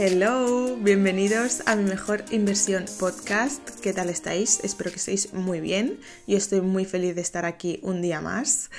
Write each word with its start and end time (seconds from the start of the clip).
Hello, 0.00 0.76
bienvenidos 0.76 1.64
a 1.66 1.74
mi 1.74 1.82
mejor 1.82 2.24
inversión 2.30 2.84
podcast. 3.00 3.68
¿Qué 3.80 3.92
tal 3.92 4.10
estáis? 4.10 4.60
Espero 4.62 4.90
que 4.90 4.98
estéis 4.98 5.34
muy 5.34 5.58
bien. 5.60 5.98
Yo 6.28 6.36
estoy 6.36 6.60
muy 6.60 6.84
feliz 6.84 7.16
de 7.16 7.20
estar 7.20 7.44
aquí 7.44 7.80
un 7.82 8.00
día 8.00 8.20
más. 8.20 8.70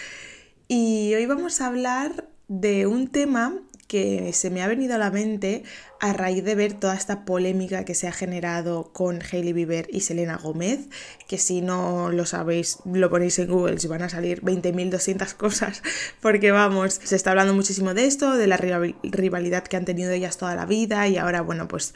Y 0.69 1.13
hoy 1.15 1.25
vamos 1.25 1.59
a 1.59 1.67
hablar 1.67 2.29
de 2.47 2.87
un 2.87 3.09
tema 3.09 3.53
que 3.89 4.33
se 4.33 4.51
me 4.51 4.61
ha 4.61 4.67
venido 4.67 4.93
a 4.93 4.97
la 4.99 5.09
mente 5.09 5.63
a 5.99 6.13
raíz 6.13 6.43
de 6.43 6.53
ver 6.53 6.73
toda 6.73 6.93
esta 6.93 7.25
polémica 7.25 7.85
que 7.85 7.95
se 7.95 8.07
ha 8.07 8.11
generado 8.11 8.93
con 8.93 9.19
Hailey 9.19 9.51
Bieber 9.51 9.87
y 9.91 10.01
Selena 10.01 10.37
Gómez, 10.37 10.81
que 11.27 11.39
si 11.39 11.61
no 11.61 12.11
lo 12.11 12.27
sabéis, 12.27 12.77
lo 12.85 13.09
ponéis 13.09 13.39
en 13.39 13.49
Google, 13.49 13.77
y 13.83 13.87
van 13.87 14.03
a 14.03 14.09
salir 14.09 14.43
20.200 14.43 15.33
cosas, 15.33 15.81
porque 16.21 16.51
vamos, 16.51 17.01
se 17.03 17.15
está 17.15 17.31
hablando 17.31 17.55
muchísimo 17.55 17.95
de 17.95 18.05
esto, 18.05 18.35
de 18.35 18.45
la 18.45 18.57
rivalidad 18.57 19.63
que 19.63 19.75
han 19.75 19.85
tenido 19.85 20.11
ellas 20.11 20.37
toda 20.37 20.55
la 20.55 20.67
vida 20.67 21.07
y 21.07 21.17
ahora, 21.17 21.41
bueno, 21.41 21.67
pues 21.67 21.95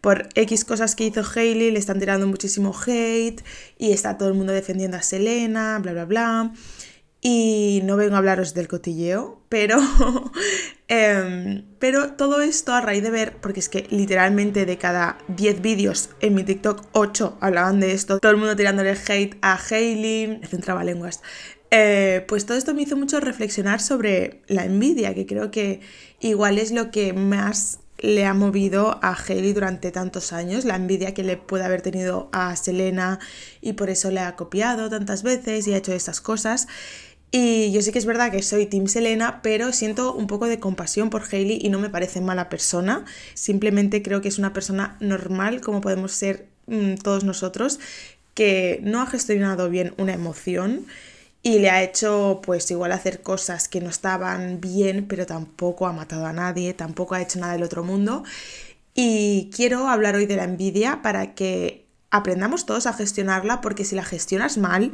por 0.00 0.28
X 0.36 0.64
cosas 0.64 0.94
que 0.94 1.04
hizo 1.04 1.22
Hailey 1.34 1.72
le 1.72 1.80
están 1.80 1.98
tirando 1.98 2.28
muchísimo 2.28 2.72
hate 2.86 3.42
y 3.78 3.90
está 3.90 4.16
todo 4.16 4.28
el 4.28 4.34
mundo 4.34 4.52
defendiendo 4.52 4.96
a 4.96 5.02
Selena, 5.02 5.80
bla, 5.80 5.92
bla, 5.92 6.04
bla. 6.04 6.52
Y 7.24 7.82
no 7.84 7.96
vengo 7.96 8.16
a 8.16 8.18
hablaros 8.18 8.52
del 8.52 8.66
cotilleo, 8.66 9.40
pero, 9.48 9.78
em, 10.88 11.64
pero 11.78 12.14
todo 12.14 12.42
esto 12.42 12.72
a 12.72 12.80
raíz 12.80 13.04
de 13.04 13.10
ver, 13.12 13.36
porque 13.40 13.60
es 13.60 13.68
que 13.68 13.86
literalmente 13.90 14.66
de 14.66 14.76
cada 14.76 15.18
10 15.28 15.62
vídeos 15.62 16.10
en 16.18 16.34
mi 16.34 16.42
TikTok, 16.42 16.82
8 16.90 17.38
hablaban 17.40 17.78
de 17.78 17.92
esto, 17.92 18.18
todo 18.18 18.32
el 18.32 18.38
mundo 18.38 18.56
tirándole 18.56 18.90
hate 18.90 19.36
a 19.40 19.56
Hailey, 19.56 20.38
me 20.40 20.46
centraba 20.48 20.82
lenguas. 20.82 21.22
Eh, 21.70 22.24
pues 22.26 22.44
todo 22.44 22.58
esto 22.58 22.74
me 22.74 22.82
hizo 22.82 22.96
mucho 22.96 23.20
reflexionar 23.20 23.80
sobre 23.80 24.42
la 24.48 24.64
envidia, 24.64 25.14
que 25.14 25.24
creo 25.24 25.52
que 25.52 25.80
igual 26.18 26.58
es 26.58 26.72
lo 26.72 26.90
que 26.90 27.12
más 27.12 27.78
le 28.02 28.26
ha 28.26 28.34
movido 28.34 28.98
a 29.00 29.16
Hailey 29.16 29.52
durante 29.52 29.92
tantos 29.92 30.32
años, 30.32 30.64
la 30.64 30.74
envidia 30.74 31.14
que 31.14 31.22
le 31.22 31.36
puede 31.36 31.64
haber 31.64 31.82
tenido 31.82 32.28
a 32.32 32.54
Selena 32.56 33.20
y 33.60 33.74
por 33.74 33.90
eso 33.90 34.10
le 34.10 34.20
ha 34.20 34.34
copiado 34.34 34.90
tantas 34.90 35.22
veces 35.22 35.68
y 35.68 35.72
ha 35.72 35.76
hecho 35.76 35.92
estas 35.92 36.20
cosas. 36.20 36.66
Y 37.34 37.72
yo 37.72 37.80
sé 37.80 37.92
que 37.92 37.98
es 37.98 38.04
verdad 38.04 38.30
que 38.30 38.42
soy 38.42 38.66
Team 38.66 38.88
Selena, 38.88 39.40
pero 39.42 39.72
siento 39.72 40.12
un 40.14 40.26
poco 40.26 40.46
de 40.46 40.60
compasión 40.60 41.08
por 41.08 41.22
Hailey 41.22 41.58
y 41.62 41.70
no 41.70 41.78
me 41.78 41.88
parece 41.88 42.20
mala 42.20 42.50
persona. 42.50 43.06
Simplemente 43.32 44.02
creo 44.02 44.20
que 44.20 44.28
es 44.28 44.38
una 44.38 44.52
persona 44.52 44.98
normal, 45.00 45.62
como 45.62 45.80
podemos 45.80 46.12
ser 46.12 46.46
mm, 46.66 46.96
todos 46.96 47.24
nosotros, 47.24 47.80
que 48.34 48.80
no 48.82 49.00
ha 49.00 49.06
gestionado 49.06 49.70
bien 49.70 49.94
una 49.96 50.12
emoción 50.12 50.86
y 51.42 51.58
le 51.58 51.70
ha 51.70 51.82
hecho 51.82 52.42
pues 52.44 52.70
igual 52.70 52.92
hacer 52.92 53.22
cosas 53.22 53.66
que 53.66 53.80
no 53.80 53.88
estaban 53.88 54.60
bien, 54.60 55.06
pero 55.08 55.24
tampoco 55.24 55.86
ha 55.86 55.92
matado 55.94 56.26
a 56.26 56.34
nadie, 56.34 56.74
tampoco 56.74 57.14
ha 57.14 57.22
hecho 57.22 57.40
nada 57.40 57.54
del 57.54 57.62
otro 57.62 57.82
mundo. 57.82 58.24
Y 58.94 59.50
quiero 59.56 59.88
hablar 59.88 60.16
hoy 60.16 60.26
de 60.26 60.36
la 60.36 60.44
envidia 60.44 61.00
para 61.00 61.34
que 61.34 61.86
aprendamos 62.10 62.66
todos 62.66 62.86
a 62.86 62.92
gestionarla, 62.92 63.62
porque 63.62 63.86
si 63.86 63.96
la 63.96 64.04
gestionas 64.04 64.58
mal, 64.58 64.92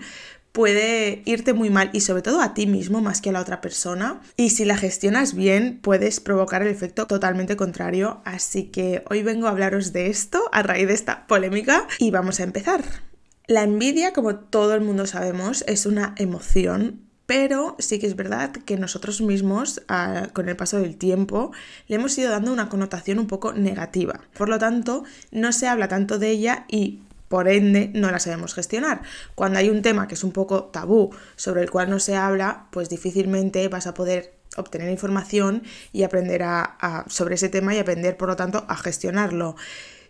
puede 0.53 1.23
irte 1.25 1.53
muy 1.53 1.71
mal 1.71 1.91
y 1.93 2.01
sobre 2.01 2.23
todo 2.23 2.41
a 2.41 2.55
ti 2.55 2.67
mismo 2.67 3.01
más 3.01 3.21
que 3.21 3.31
a 3.31 3.33
la 3.33 3.41
otra 3.41 3.61
persona. 3.61 4.21
Y 4.37 4.51
si 4.51 4.65
la 4.65 4.77
gestionas 4.77 5.35
bien, 5.35 5.79
puedes 5.81 6.21
provocar 6.21 6.63
el 6.63 6.69
efecto 6.69 7.07
totalmente 7.07 7.57
contrario. 7.57 8.21
Así 8.25 8.65
que 8.65 9.03
hoy 9.11 9.23
vengo 9.23 9.47
a 9.47 9.51
hablaros 9.51 9.93
de 9.93 10.09
esto 10.09 10.43
a 10.53 10.63
raíz 10.63 10.89
de 10.89 10.95
esta 10.95 11.27
polémica 11.27 11.87
y 11.99 12.11
vamos 12.11 12.41
a 12.41 12.45
empezar. 12.45 12.83
La 13.47 13.63
envidia, 13.63 14.13
como 14.13 14.37
todo 14.37 14.75
el 14.75 14.83
mundo 14.83 15.07
sabemos, 15.07 15.65
es 15.67 15.87
una 15.87 16.15
emoción 16.19 17.09
pero 17.29 17.77
sí 17.79 17.99
que 17.99 18.07
es 18.07 18.17
verdad 18.17 18.53
que 18.53 18.79
nosotros 18.79 19.21
mismos, 19.21 19.83
con 20.33 20.49
el 20.49 20.57
paso 20.57 20.79
del 20.79 20.97
tiempo, 20.97 21.53
le 21.87 21.97
hemos 21.97 22.17
ido 22.17 22.31
dando 22.31 22.55
una 22.55 22.71
connotación 22.71 23.19
un 23.19 23.27
poco 23.27 23.53
negativa. 23.53 24.23
Por 24.33 24.49
lo 24.49 24.59
tanto, 24.59 25.05
no 25.31 25.53
se 25.53 25.69
habla 25.69 25.89
tanto 25.89 26.19
de 26.19 26.31
ella 26.31 26.65
y 26.69 27.01
por 27.29 27.49
ende 27.49 27.91
no 27.95 28.11
la 28.11 28.19
sabemos 28.19 28.55
gestionar. 28.55 29.03
Cuando 29.35 29.59
hay 29.59 29.71
un 29.71 29.83
tema 29.83 30.09
que 30.09 30.15
es 30.15 30.25
un 30.25 30.33
poco 30.33 30.65
tabú, 30.65 31.11
sobre 31.37 31.63
el 31.63 31.71
cual 31.71 31.91
no 31.91 31.99
se 31.99 32.17
habla, 32.17 32.67
pues 32.71 32.89
difícilmente 32.89 33.69
vas 33.69 33.87
a 33.87 33.95
poder 33.95 34.35
obtener 34.57 34.91
información 34.91 35.63
y 35.93 36.03
aprender 36.03 36.43
a, 36.43 37.05
sobre 37.09 37.37
ese 37.37 37.49
tema 37.49 37.75
y 37.75 37.79
aprender, 37.79 38.17
por 38.17 38.29
lo 38.29 38.37
tanto, 38.37 38.65
a 38.69 38.77
gestionarlo. 38.77 39.57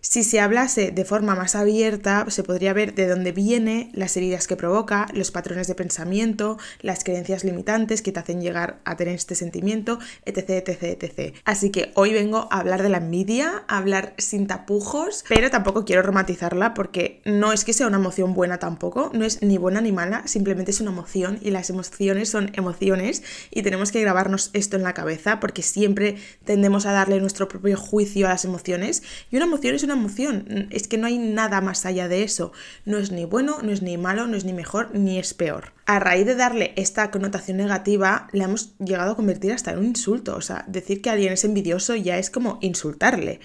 Si 0.00 0.22
se 0.22 0.38
hablase 0.38 0.92
de 0.92 1.04
forma 1.04 1.34
más 1.34 1.56
abierta, 1.56 2.24
se 2.28 2.44
podría 2.44 2.72
ver 2.72 2.94
de 2.94 3.08
dónde 3.08 3.32
viene, 3.32 3.90
las 3.92 4.16
heridas 4.16 4.46
que 4.46 4.54
provoca, 4.54 5.08
los 5.12 5.32
patrones 5.32 5.66
de 5.66 5.74
pensamiento, 5.74 6.56
las 6.80 7.02
creencias 7.02 7.42
limitantes 7.42 8.00
que 8.00 8.12
te 8.12 8.20
hacen 8.20 8.40
llegar 8.40 8.80
a 8.84 8.96
tener 8.96 9.16
este 9.16 9.34
sentimiento, 9.34 9.98
etc, 10.24 10.68
etc, 10.68 11.02
etc. 11.02 11.34
Así 11.44 11.70
que 11.70 11.90
hoy 11.94 12.12
vengo 12.12 12.46
a 12.52 12.60
hablar 12.60 12.84
de 12.84 12.90
la 12.90 12.98
envidia, 12.98 13.64
a 13.66 13.78
hablar 13.78 14.14
sin 14.18 14.46
tapujos, 14.46 15.24
pero 15.28 15.50
tampoco 15.50 15.84
quiero 15.84 16.02
romantizarla 16.02 16.74
porque 16.74 17.20
no 17.24 17.52
es 17.52 17.64
que 17.64 17.72
sea 17.72 17.88
una 17.88 17.98
emoción 17.98 18.34
buena 18.34 18.58
tampoco, 18.58 19.10
no 19.14 19.24
es 19.24 19.42
ni 19.42 19.58
buena 19.58 19.80
ni 19.80 19.90
mala, 19.90 20.26
simplemente 20.28 20.70
es 20.70 20.80
una 20.80 20.92
emoción 20.92 21.40
y 21.42 21.50
las 21.50 21.70
emociones 21.70 22.28
son 22.28 22.52
emociones 22.54 23.24
y 23.50 23.62
tenemos 23.62 23.90
que 23.90 24.00
grabarnos 24.00 24.50
esto 24.52 24.76
en 24.76 24.84
la 24.84 24.94
cabeza 24.94 25.40
porque 25.40 25.62
siempre 25.62 26.16
tendemos 26.44 26.86
a 26.86 26.92
darle 26.92 27.20
nuestro 27.20 27.48
propio 27.48 27.76
juicio 27.76 28.26
a 28.26 28.30
las 28.30 28.44
emociones 28.44 29.02
y 29.30 29.36
una 29.36 29.46
emoción 29.46 29.74
es 29.74 29.87
una 29.88 29.98
emoción, 29.98 30.68
es 30.70 30.86
que 30.86 30.98
no 30.98 31.06
hay 31.06 31.18
nada 31.18 31.60
más 31.60 31.86
allá 31.86 32.08
de 32.08 32.22
eso. 32.22 32.52
No 32.84 32.98
es 32.98 33.10
ni 33.10 33.24
bueno, 33.24 33.58
no 33.62 33.72
es 33.72 33.82
ni 33.82 33.96
malo, 33.96 34.26
no 34.26 34.36
es 34.36 34.44
ni 34.44 34.52
mejor, 34.52 34.94
ni 34.94 35.18
es 35.18 35.34
peor. 35.34 35.72
A 35.86 35.98
raíz 35.98 36.26
de 36.26 36.34
darle 36.34 36.72
esta 36.76 37.10
connotación 37.10 37.56
negativa, 37.56 38.28
le 38.32 38.44
hemos 38.44 38.76
llegado 38.78 39.12
a 39.12 39.16
convertir 39.16 39.52
hasta 39.52 39.72
en 39.72 39.78
un 39.78 39.86
insulto. 39.86 40.36
O 40.36 40.40
sea, 40.40 40.64
decir 40.68 41.00
que 41.00 41.10
alguien 41.10 41.32
es 41.32 41.44
envidioso 41.44 41.96
ya 41.96 42.18
es 42.18 42.30
como 42.30 42.58
insultarle. 42.60 43.40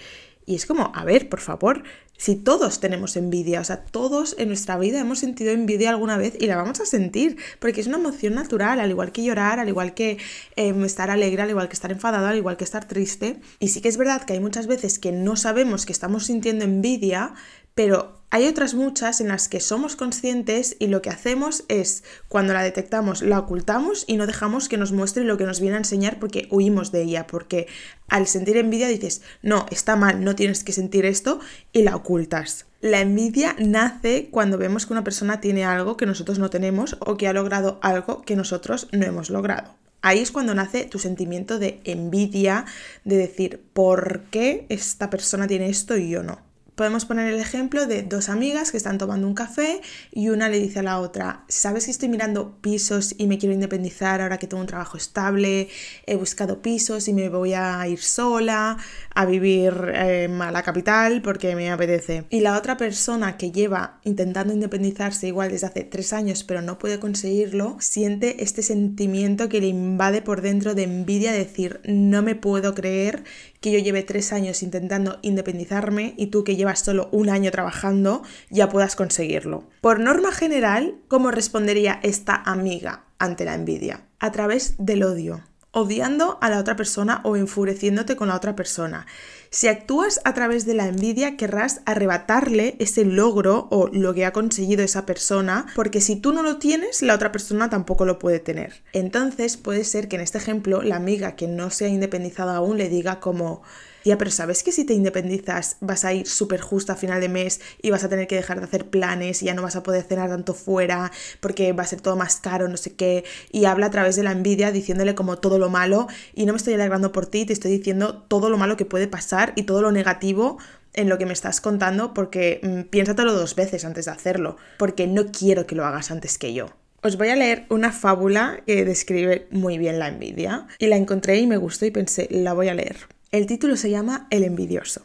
Y 0.46 0.54
es 0.54 0.66
como, 0.66 0.92
a 0.94 1.04
ver, 1.04 1.28
por 1.30 1.40
favor, 1.40 1.84
si 2.16 2.36
todos 2.36 2.80
tenemos 2.80 3.16
envidia, 3.16 3.60
o 3.60 3.64
sea, 3.64 3.84
todos 3.84 4.36
en 4.38 4.48
nuestra 4.48 4.78
vida 4.78 5.00
hemos 5.00 5.18
sentido 5.18 5.50
envidia 5.50 5.90
alguna 5.90 6.16
vez 6.16 6.34
y 6.40 6.46
la 6.46 6.56
vamos 6.56 6.80
a 6.80 6.86
sentir, 6.86 7.36
porque 7.58 7.80
es 7.80 7.86
una 7.86 7.98
emoción 7.98 8.34
natural, 8.34 8.80
al 8.80 8.90
igual 8.90 9.12
que 9.12 9.24
llorar, 9.24 9.58
al 9.58 9.68
igual 9.68 9.94
que 9.94 10.18
em, 10.56 10.84
estar 10.84 11.10
alegre, 11.10 11.42
al 11.42 11.50
igual 11.50 11.68
que 11.68 11.74
estar 11.74 11.90
enfadado, 11.90 12.26
al 12.26 12.36
igual 12.36 12.56
que 12.56 12.64
estar 12.64 12.86
triste. 12.86 13.40
Y 13.58 13.68
sí 13.68 13.80
que 13.80 13.88
es 13.88 13.96
verdad 13.96 14.22
que 14.24 14.34
hay 14.34 14.40
muchas 14.40 14.66
veces 14.66 14.98
que 14.98 15.12
no 15.12 15.36
sabemos 15.36 15.86
que 15.86 15.92
estamos 15.92 16.26
sintiendo 16.26 16.64
envidia, 16.64 17.34
pero 17.74 18.14
hay 18.34 18.48
otras 18.48 18.74
muchas 18.74 19.20
en 19.20 19.28
las 19.28 19.48
que 19.48 19.60
somos 19.60 19.94
conscientes 19.94 20.74
y 20.80 20.88
lo 20.88 21.02
que 21.02 21.10
hacemos 21.10 21.62
es, 21.68 22.02
cuando 22.26 22.52
la 22.52 22.64
detectamos, 22.64 23.22
la 23.22 23.38
ocultamos 23.38 24.02
y 24.08 24.16
no 24.16 24.26
dejamos 24.26 24.68
que 24.68 24.76
nos 24.76 24.90
muestre 24.90 25.22
lo 25.22 25.38
que 25.38 25.44
nos 25.44 25.60
viene 25.60 25.76
a 25.76 25.78
enseñar 25.78 26.18
porque 26.18 26.48
huimos 26.50 26.90
de 26.90 27.02
ella, 27.02 27.28
porque 27.28 27.68
al 28.08 28.26
sentir 28.26 28.56
envidia 28.56 28.88
dices, 28.88 29.22
no, 29.42 29.66
está 29.70 29.94
mal, 29.94 30.24
no 30.24 30.34
tienes 30.34 30.64
que 30.64 30.72
sentir 30.72 31.06
esto 31.06 31.38
y 31.72 31.82
la 31.82 31.94
ocultas. 31.94 32.66
La 32.80 33.00
envidia 33.00 33.54
nace 33.60 34.28
cuando 34.32 34.58
vemos 34.58 34.84
que 34.84 34.94
una 34.94 35.04
persona 35.04 35.40
tiene 35.40 35.64
algo 35.64 35.96
que 35.96 36.06
nosotros 36.06 36.40
no 36.40 36.50
tenemos 36.50 36.96
o 36.98 37.16
que 37.16 37.28
ha 37.28 37.32
logrado 37.32 37.78
algo 37.82 38.22
que 38.22 38.34
nosotros 38.34 38.88
no 38.90 39.06
hemos 39.06 39.30
logrado. 39.30 39.76
Ahí 40.02 40.18
es 40.18 40.32
cuando 40.32 40.56
nace 40.56 40.86
tu 40.86 40.98
sentimiento 40.98 41.60
de 41.60 41.80
envidia, 41.84 42.64
de 43.04 43.16
decir, 43.16 43.62
¿por 43.72 44.22
qué 44.32 44.66
esta 44.68 45.08
persona 45.08 45.46
tiene 45.46 45.68
esto 45.68 45.96
y 45.96 46.10
yo 46.10 46.24
no? 46.24 46.43
Podemos 46.74 47.04
poner 47.04 47.32
el 47.32 47.38
ejemplo 47.38 47.86
de 47.86 48.02
dos 48.02 48.28
amigas 48.28 48.72
que 48.72 48.76
están 48.76 48.98
tomando 48.98 49.28
un 49.28 49.34
café 49.34 49.80
y 50.10 50.30
una 50.30 50.48
le 50.48 50.58
dice 50.58 50.80
a 50.80 50.82
la 50.82 50.98
otra, 50.98 51.44
¿sabes 51.46 51.84
que 51.84 51.92
estoy 51.92 52.08
mirando 52.08 52.58
pisos 52.60 53.14
y 53.16 53.28
me 53.28 53.38
quiero 53.38 53.54
independizar 53.54 54.20
ahora 54.20 54.38
que 54.38 54.48
tengo 54.48 54.60
un 54.60 54.66
trabajo 54.66 54.96
estable? 54.96 55.68
He 56.04 56.16
buscado 56.16 56.62
pisos 56.62 57.06
y 57.06 57.12
me 57.12 57.28
voy 57.28 57.54
a 57.54 57.86
ir 57.86 58.00
sola 58.00 58.76
a 59.14 59.24
vivir 59.24 59.72
em, 59.94 60.42
a 60.42 60.50
la 60.50 60.64
capital 60.64 61.22
porque 61.22 61.54
me 61.54 61.70
apetece. 61.70 62.24
Y 62.30 62.40
la 62.40 62.58
otra 62.58 62.76
persona 62.76 63.36
que 63.36 63.52
lleva 63.52 64.00
intentando 64.02 64.52
independizarse 64.52 65.28
igual 65.28 65.52
desde 65.52 65.68
hace 65.68 65.84
tres 65.84 66.12
años 66.12 66.42
pero 66.42 66.60
no 66.60 66.78
puede 66.78 66.98
conseguirlo, 66.98 67.76
siente 67.78 68.42
este 68.42 68.62
sentimiento 68.62 69.48
que 69.48 69.60
le 69.60 69.68
invade 69.68 70.22
por 70.22 70.40
dentro 70.40 70.74
de 70.74 70.82
envidia, 70.82 71.30
de 71.30 71.38
decir, 71.38 71.80
no 71.84 72.20
me 72.22 72.34
puedo 72.34 72.74
creer 72.74 73.22
que 73.60 73.70
yo 73.70 73.78
lleve 73.78 74.02
tres 74.02 74.32
años 74.32 74.62
intentando 74.62 75.20
independizarme 75.22 76.14
y 76.18 76.26
tú 76.26 76.42
que 76.42 76.56
llevas 76.56 76.63
solo 76.74 77.08
un 77.12 77.28
año 77.28 77.50
trabajando 77.50 78.22
ya 78.50 78.68
puedas 78.68 78.96
conseguirlo. 78.96 79.64
Por 79.80 80.00
norma 80.00 80.32
general, 80.32 80.96
¿cómo 81.08 81.30
respondería 81.30 82.00
esta 82.02 82.34
amiga 82.34 83.04
ante 83.18 83.44
la 83.44 83.54
envidia? 83.54 84.02
A 84.18 84.32
través 84.32 84.74
del 84.78 85.02
odio 85.02 85.42
odiando 85.74 86.38
a 86.40 86.48
la 86.48 86.60
otra 86.60 86.76
persona 86.76 87.20
o 87.24 87.36
enfureciéndote 87.36 88.16
con 88.16 88.28
la 88.28 88.36
otra 88.36 88.56
persona. 88.56 89.06
Si 89.50 89.68
actúas 89.68 90.20
a 90.24 90.32
través 90.32 90.66
de 90.66 90.74
la 90.74 90.86
envidia, 90.86 91.36
querrás 91.36 91.80
arrebatarle 91.84 92.76
ese 92.78 93.04
logro 93.04 93.68
o 93.70 93.88
lo 93.88 94.14
que 94.14 94.24
ha 94.24 94.32
conseguido 94.32 94.82
esa 94.82 95.04
persona, 95.04 95.66
porque 95.74 96.00
si 96.00 96.16
tú 96.16 96.32
no 96.32 96.42
lo 96.42 96.58
tienes, 96.58 97.02
la 97.02 97.14
otra 97.14 97.32
persona 97.32 97.70
tampoco 97.70 98.04
lo 98.04 98.18
puede 98.18 98.38
tener. 98.38 98.82
Entonces 98.92 99.56
puede 99.56 99.84
ser 99.84 100.08
que 100.08 100.16
en 100.16 100.22
este 100.22 100.38
ejemplo 100.38 100.82
la 100.82 100.96
amiga 100.96 101.36
que 101.36 101.48
no 101.48 101.70
se 101.70 101.84
ha 101.84 101.88
independizado 101.88 102.50
aún 102.50 102.78
le 102.78 102.88
diga 102.88 103.20
como 103.20 103.62
Pero 104.04 104.30
¿sabes 104.30 104.62
que 104.62 104.72
si 104.72 104.84
te 104.84 104.94
independizas 104.94 105.76
vas 105.80 106.04
a 106.04 106.12
ir 106.12 106.26
súper 106.26 106.60
justo 106.60 106.92
a 106.92 106.96
final 106.96 107.20
de 107.20 107.28
mes 107.28 107.60
y 107.82 107.90
vas 107.90 108.04
a 108.04 108.08
tener 108.08 108.26
que 108.26 108.36
dejar 108.36 108.58
de 108.58 108.66
hacer 108.66 108.86
planes 108.86 109.42
y 109.42 109.46
ya 109.46 109.54
no 109.54 109.62
vas 109.62 109.76
a 109.76 109.82
poder 109.82 110.04
cenar 110.04 110.28
tanto 110.28 110.54
fuera 110.54 111.10
porque 111.40 111.72
va 111.72 111.82
a 111.82 111.86
ser 111.86 112.00
todo 112.00 112.16
más 112.16 112.36
caro, 112.36 112.68
no 112.68 112.76
sé 112.76 112.94
qué? 112.94 113.24
Y 113.50 113.64
habla 113.64 113.86
a 113.86 113.90
través 113.90 114.16
de 114.16 114.22
la 114.22 114.32
envidia 114.32 114.72
diciéndole 114.72 115.14
como 115.14 115.38
todo 115.38 115.58
lo 115.58 115.70
malo 115.70 116.06
y 116.34 116.46
no 116.46 116.52
me 116.52 116.58
estoy 116.58 116.74
alegrando 116.74 117.12
por 117.12 117.26
ti, 117.26 117.46
te 117.46 117.52
estoy 117.52 117.70
diciendo 117.70 118.24
todo 118.28 118.50
lo 118.50 118.58
malo 118.58 118.76
que 118.76 118.84
puede 118.84 119.08
pasar 119.08 119.52
y 119.56 119.64
todo 119.64 119.82
lo 119.82 119.90
negativo 119.90 120.58
en 120.92 121.08
lo 121.08 121.18
que 121.18 121.26
me 121.26 121.32
estás 121.32 121.60
contando 121.60 122.14
porque 122.14 122.60
mm, 122.62 122.90
piénsatelo 122.90 123.32
dos 123.32 123.54
veces 123.56 123.84
antes 123.84 124.04
de 124.04 124.12
hacerlo, 124.12 124.56
porque 124.78 125.06
no 125.06 125.26
quiero 125.26 125.66
que 125.66 125.74
lo 125.74 125.84
hagas 125.84 126.10
antes 126.10 126.38
que 126.38 126.54
yo. 126.54 126.68
Os 127.02 127.18
voy 127.18 127.28
a 127.28 127.36
leer 127.36 127.66
una 127.68 127.92
fábula 127.92 128.62
que 128.66 128.84
describe 128.84 129.46
muy 129.50 129.76
bien 129.76 129.98
la 129.98 130.08
envidia 130.08 130.66
y 130.78 130.86
la 130.86 130.96
encontré 130.96 131.36
y 131.36 131.46
me 131.46 131.58
gustó 131.58 131.84
y 131.84 131.90
pensé, 131.90 132.28
la 132.30 132.54
voy 132.54 132.68
a 132.68 132.74
leer. 132.74 132.96
El 133.34 133.46
título 133.46 133.74
se 133.76 133.90
llama 133.90 134.28
El 134.30 134.44
envidioso. 134.44 135.04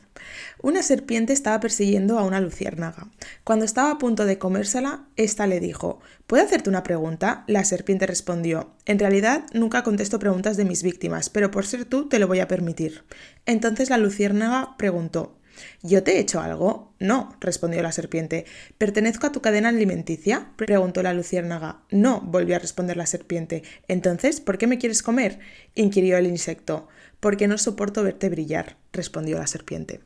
Una 0.61 0.83
serpiente 0.83 1.33
estaba 1.33 1.59
persiguiendo 1.59 2.19
a 2.19 2.23
una 2.23 2.39
luciérnaga. 2.39 3.07
Cuando 3.43 3.65
estaba 3.65 3.89
a 3.89 3.97
punto 3.97 4.27
de 4.27 4.37
comérsela, 4.37 5.07
ésta 5.15 5.47
le 5.47 5.59
dijo 5.59 5.99
¿Puedo 6.27 6.43
hacerte 6.43 6.69
una 6.69 6.83
pregunta? 6.83 7.43
La 7.47 7.63
serpiente 7.63 8.05
respondió 8.05 8.75
En 8.85 8.99
realidad 8.99 9.47
nunca 9.51 9.81
contesto 9.81 10.19
preguntas 10.19 10.57
de 10.57 10.65
mis 10.65 10.83
víctimas, 10.83 11.31
pero 11.31 11.49
por 11.49 11.65
ser 11.65 11.85
tú 11.85 12.07
te 12.07 12.19
lo 12.19 12.27
voy 12.27 12.39
a 12.39 12.47
permitir. 12.47 13.03
Entonces 13.47 13.89
la 13.89 13.97
luciérnaga 13.97 14.77
preguntó 14.77 15.39
¿Yo 15.81 16.03
te 16.03 16.15
he 16.15 16.19
hecho 16.19 16.39
algo? 16.39 16.93
No, 16.99 17.35
respondió 17.39 17.81
la 17.81 17.91
serpiente. 17.91 18.45
¿Pertenezco 18.77 19.25
a 19.25 19.31
tu 19.31 19.41
cadena 19.41 19.69
alimenticia? 19.69 20.51
preguntó 20.55 21.01
la 21.01 21.13
luciérnaga. 21.13 21.81
No, 21.89 22.21
volvió 22.21 22.55
a 22.55 22.59
responder 22.59 22.95
la 22.95 23.05
serpiente. 23.05 23.63
Entonces, 23.87 24.39
¿por 24.39 24.59
qué 24.59 24.67
me 24.67 24.77
quieres 24.77 25.01
comer? 25.01 25.39
inquirió 25.73 26.17
el 26.17 26.27
insecto. 26.27 26.87
Porque 27.19 27.47
no 27.47 27.57
soporto 27.57 28.03
verte 28.03 28.29
brillar, 28.29 28.77
respondió 28.93 29.37
la 29.37 29.47
serpiente. 29.47 30.01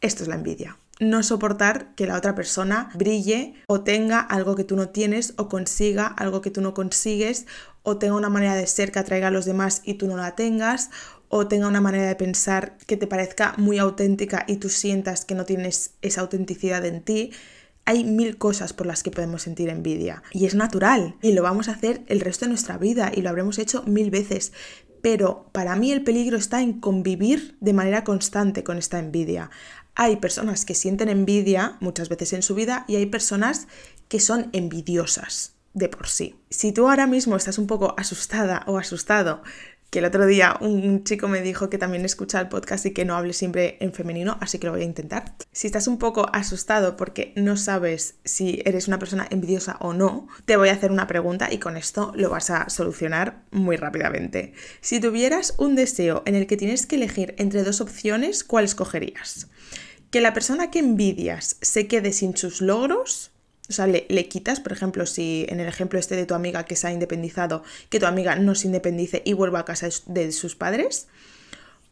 Esto 0.00 0.22
es 0.22 0.28
la 0.28 0.36
envidia. 0.36 0.78
No 0.98 1.22
soportar 1.22 1.94
que 1.94 2.06
la 2.06 2.16
otra 2.16 2.34
persona 2.34 2.90
brille 2.94 3.54
o 3.66 3.80
tenga 3.82 4.20
algo 4.20 4.54
que 4.54 4.64
tú 4.64 4.76
no 4.76 4.90
tienes 4.90 5.32
o 5.38 5.48
consiga 5.48 6.06
algo 6.06 6.42
que 6.42 6.50
tú 6.50 6.60
no 6.60 6.74
consigues 6.74 7.46
o 7.82 7.96
tenga 7.96 8.16
una 8.16 8.28
manera 8.28 8.54
de 8.54 8.66
ser 8.66 8.92
que 8.92 8.98
atraiga 8.98 9.28
a 9.28 9.30
los 9.30 9.46
demás 9.46 9.80
y 9.84 9.94
tú 9.94 10.06
no 10.06 10.18
la 10.18 10.34
tengas 10.36 10.90
o 11.28 11.46
tenga 11.46 11.68
una 11.68 11.80
manera 11.80 12.08
de 12.08 12.16
pensar 12.16 12.76
que 12.86 12.96
te 12.96 13.06
parezca 13.06 13.54
muy 13.56 13.78
auténtica 13.78 14.44
y 14.46 14.56
tú 14.56 14.68
sientas 14.68 15.24
que 15.24 15.34
no 15.34 15.44
tienes 15.44 15.92
esa 16.02 16.20
autenticidad 16.20 16.84
en 16.84 17.02
ti, 17.02 17.32
hay 17.84 18.04
mil 18.04 18.38
cosas 18.38 18.72
por 18.72 18.86
las 18.86 19.02
que 19.02 19.10
podemos 19.10 19.42
sentir 19.42 19.68
envidia. 19.68 20.22
Y 20.32 20.46
es 20.46 20.54
natural. 20.54 21.16
Y 21.22 21.32
lo 21.32 21.42
vamos 21.42 21.68
a 21.68 21.72
hacer 21.72 22.02
el 22.06 22.20
resto 22.20 22.44
de 22.44 22.50
nuestra 22.50 22.78
vida 22.78 23.10
y 23.14 23.22
lo 23.22 23.30
habremos 23.30 23.58
hecho 23.58 23.82
mil 23.84 24.10
veces. 24.10 24.52
Pero 25.02 25.48
para 25.52 25.76
mí 25.76 25.92
el 25.92 26.04
peligro 26.04 26.36
está 26.36 26.62
en 26.62 26.80
convivir 26.80 27.56
de 27.60 27.72
manera 27.72 28.04
constante 28.04 28.62
con 28.62 28.78
esta 28.78 28.98
envidia. 28.98 29.50
Hay 29.94 30.16
personas 30.16 30.64
que 30.64 30.74
sienten 30.74 31.08
envidia 31.08 31.76
muchas 31.80 32.08
veces 32.08 32.32
en 32.34 32.42
su 32.42 32.54
vida 32.54 32.84
y 32.86 32.96
hay 32.96 33.06
personas 33.06 33.66
que 34.08 34.20
son 34.20 34.50
envidiosas 34.52 35.54
de 35.74 35.88
por 35.88 36.08
sí. 36.08 36.36
Si 36.48 36.72
tú 36.72 36.88
ahora 36.88 37.06
mismo 37.06 37.36
estás 37.36 37.58
un 37.58 37.66
poco 37.66 37.94
asustada 37.96 38.64
o 38.66 38.78
asustado 38.78 39.42
que 39.90 39.98
el 39.98 40.04
otro 40.04 40.26
día 40.26 40.56
un 40.60 41.04
chico 41.04 41.26
me 41.28 41.42
dijo 41.42 41.68
que 41.68 41.78
también 41.78 42.04
escucha 42.04 42.40
el 42.40 42.48
podcast 42.48 42.86
y 42.86 42.92
que 42.92 43.04
no 43.04 43.16
hable 43.16 43.32
siempre 43.32 43.76
en 43.80 43.92
femenino, 43.92 44.38
así 44.40 44.58
que 44.58 44.66
lo 44.66 44.72
voy 44.72 44.82
a 44.82 44.84
intentar. 44.84 45.34
Si 45.52 45.66
estás 45.66 45.88
un 45.88 45.98
poco 45.98 46.28
asustado 46.32 46.96
porque 46.96 47.32
no 47.36 47.56
sabes 47.56 48.14
si 48.24 48.62
eres 48.64 48.86
una 48.86 49.00
persona 49.00 49.26
envidiosa 49.30 49.76
o 49.80 49.92
no, 49.92 50.28
te 50.44 50.56
voy 50.56 50.68
a 50.68 50.74
hacer 50.74 50.92
una 50.92 51.08
pregunta 51.08 51.52
y 51.52 51.58
con 51.58 51.76
esto 51.76 52.12
lo 52.14 52.30
vas 52.30 52.50
a 52.50 52.70
solucionar 52.70 53.42
muy 53.50 53.76
rápidamente. 53.76 54.54
Si 54.80 55.00
tuvieras 55.00 55.54
un 55.58 55.74
deseo 55.74 56.22
en 56.24 56.36
el 56.36 56.46
que 56.46 56.56
tienes 56.56 56.86
que 56.86 56.96
elegir 56.96 57.34
entre 57.38 57.64
dos 57.64 57.80
opciones, 57.80 58.44
¿cuál 58.44 58.64
escogerías? 58.64 59.48
¿Que 60.10 60.20
la 60.20 60.34
persona 60.34 60.70
que 60.70 60.78
envidias 60.78 61.56
se 61.60 61.88
quede 61.88 62.12
sin 62.12 62.36
sus 62.36 62.60
logros 62.60 63.32
o 63.70 63.72
sea, 63.72 63.86
le, 63.86 64.28
quitas, 64.28 64.58
por 64.58 64.72
ejemplo, 64.72 65.06
si 65.06 65.46
en 65.48 65.60
el 65.60 65.68
ejemplo 65.68 65.98
este 65.98 66.16
de 66.16 66.26
tu 66.26 66.34
amiga 66.34 66.64
que 66.64 66.74
se 66.74 66.88
ha 66.88 66.92
independizado, 66.92 67.62
que 67.88 68.00
tu 68.00 68.06
amiga 68.06 68.34
no 68.34 68.56
se 68.56 68.66
independice 68.66 69.22
y 69.24 69.32
vuelva 69.32 69.60
a 69.60 69.64
casa 69.64 69.88
de 70.06 70.32
sus 70.32 70.56
padres, 70.56 71.06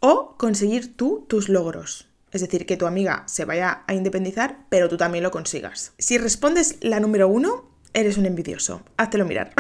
o 0.00 0.34
conseguir 0.36 0.96
tú 0.96 1.25
tus 1.28 1.48
logros. 1.48 2.08
Es 2.32 2.40
decir, 2.40 2.66
que 2.66 2.76
tu 2.76 2.86
amiga 2.86 3.22
se 3.28 3.44
vaya 3.44 3.84
a 3.86 3.94
independizar, 3.94 4.58
pero 4.69 4.88
tú 4.88 4.96
también 4.96 5.22
lo 5.22 5.30
consigas. 5.30 5.92
Si 5.98 6.19
respondes 6.19 6.78
la 6.80 6.98
número 6.98 7.28
uno, 7.28 7.70
eres 7.94 8.19
un 8.19 8.26
envidioso. 8.26 8.82
Háztelo 8.96 9.24
mirar. 9.24 9.52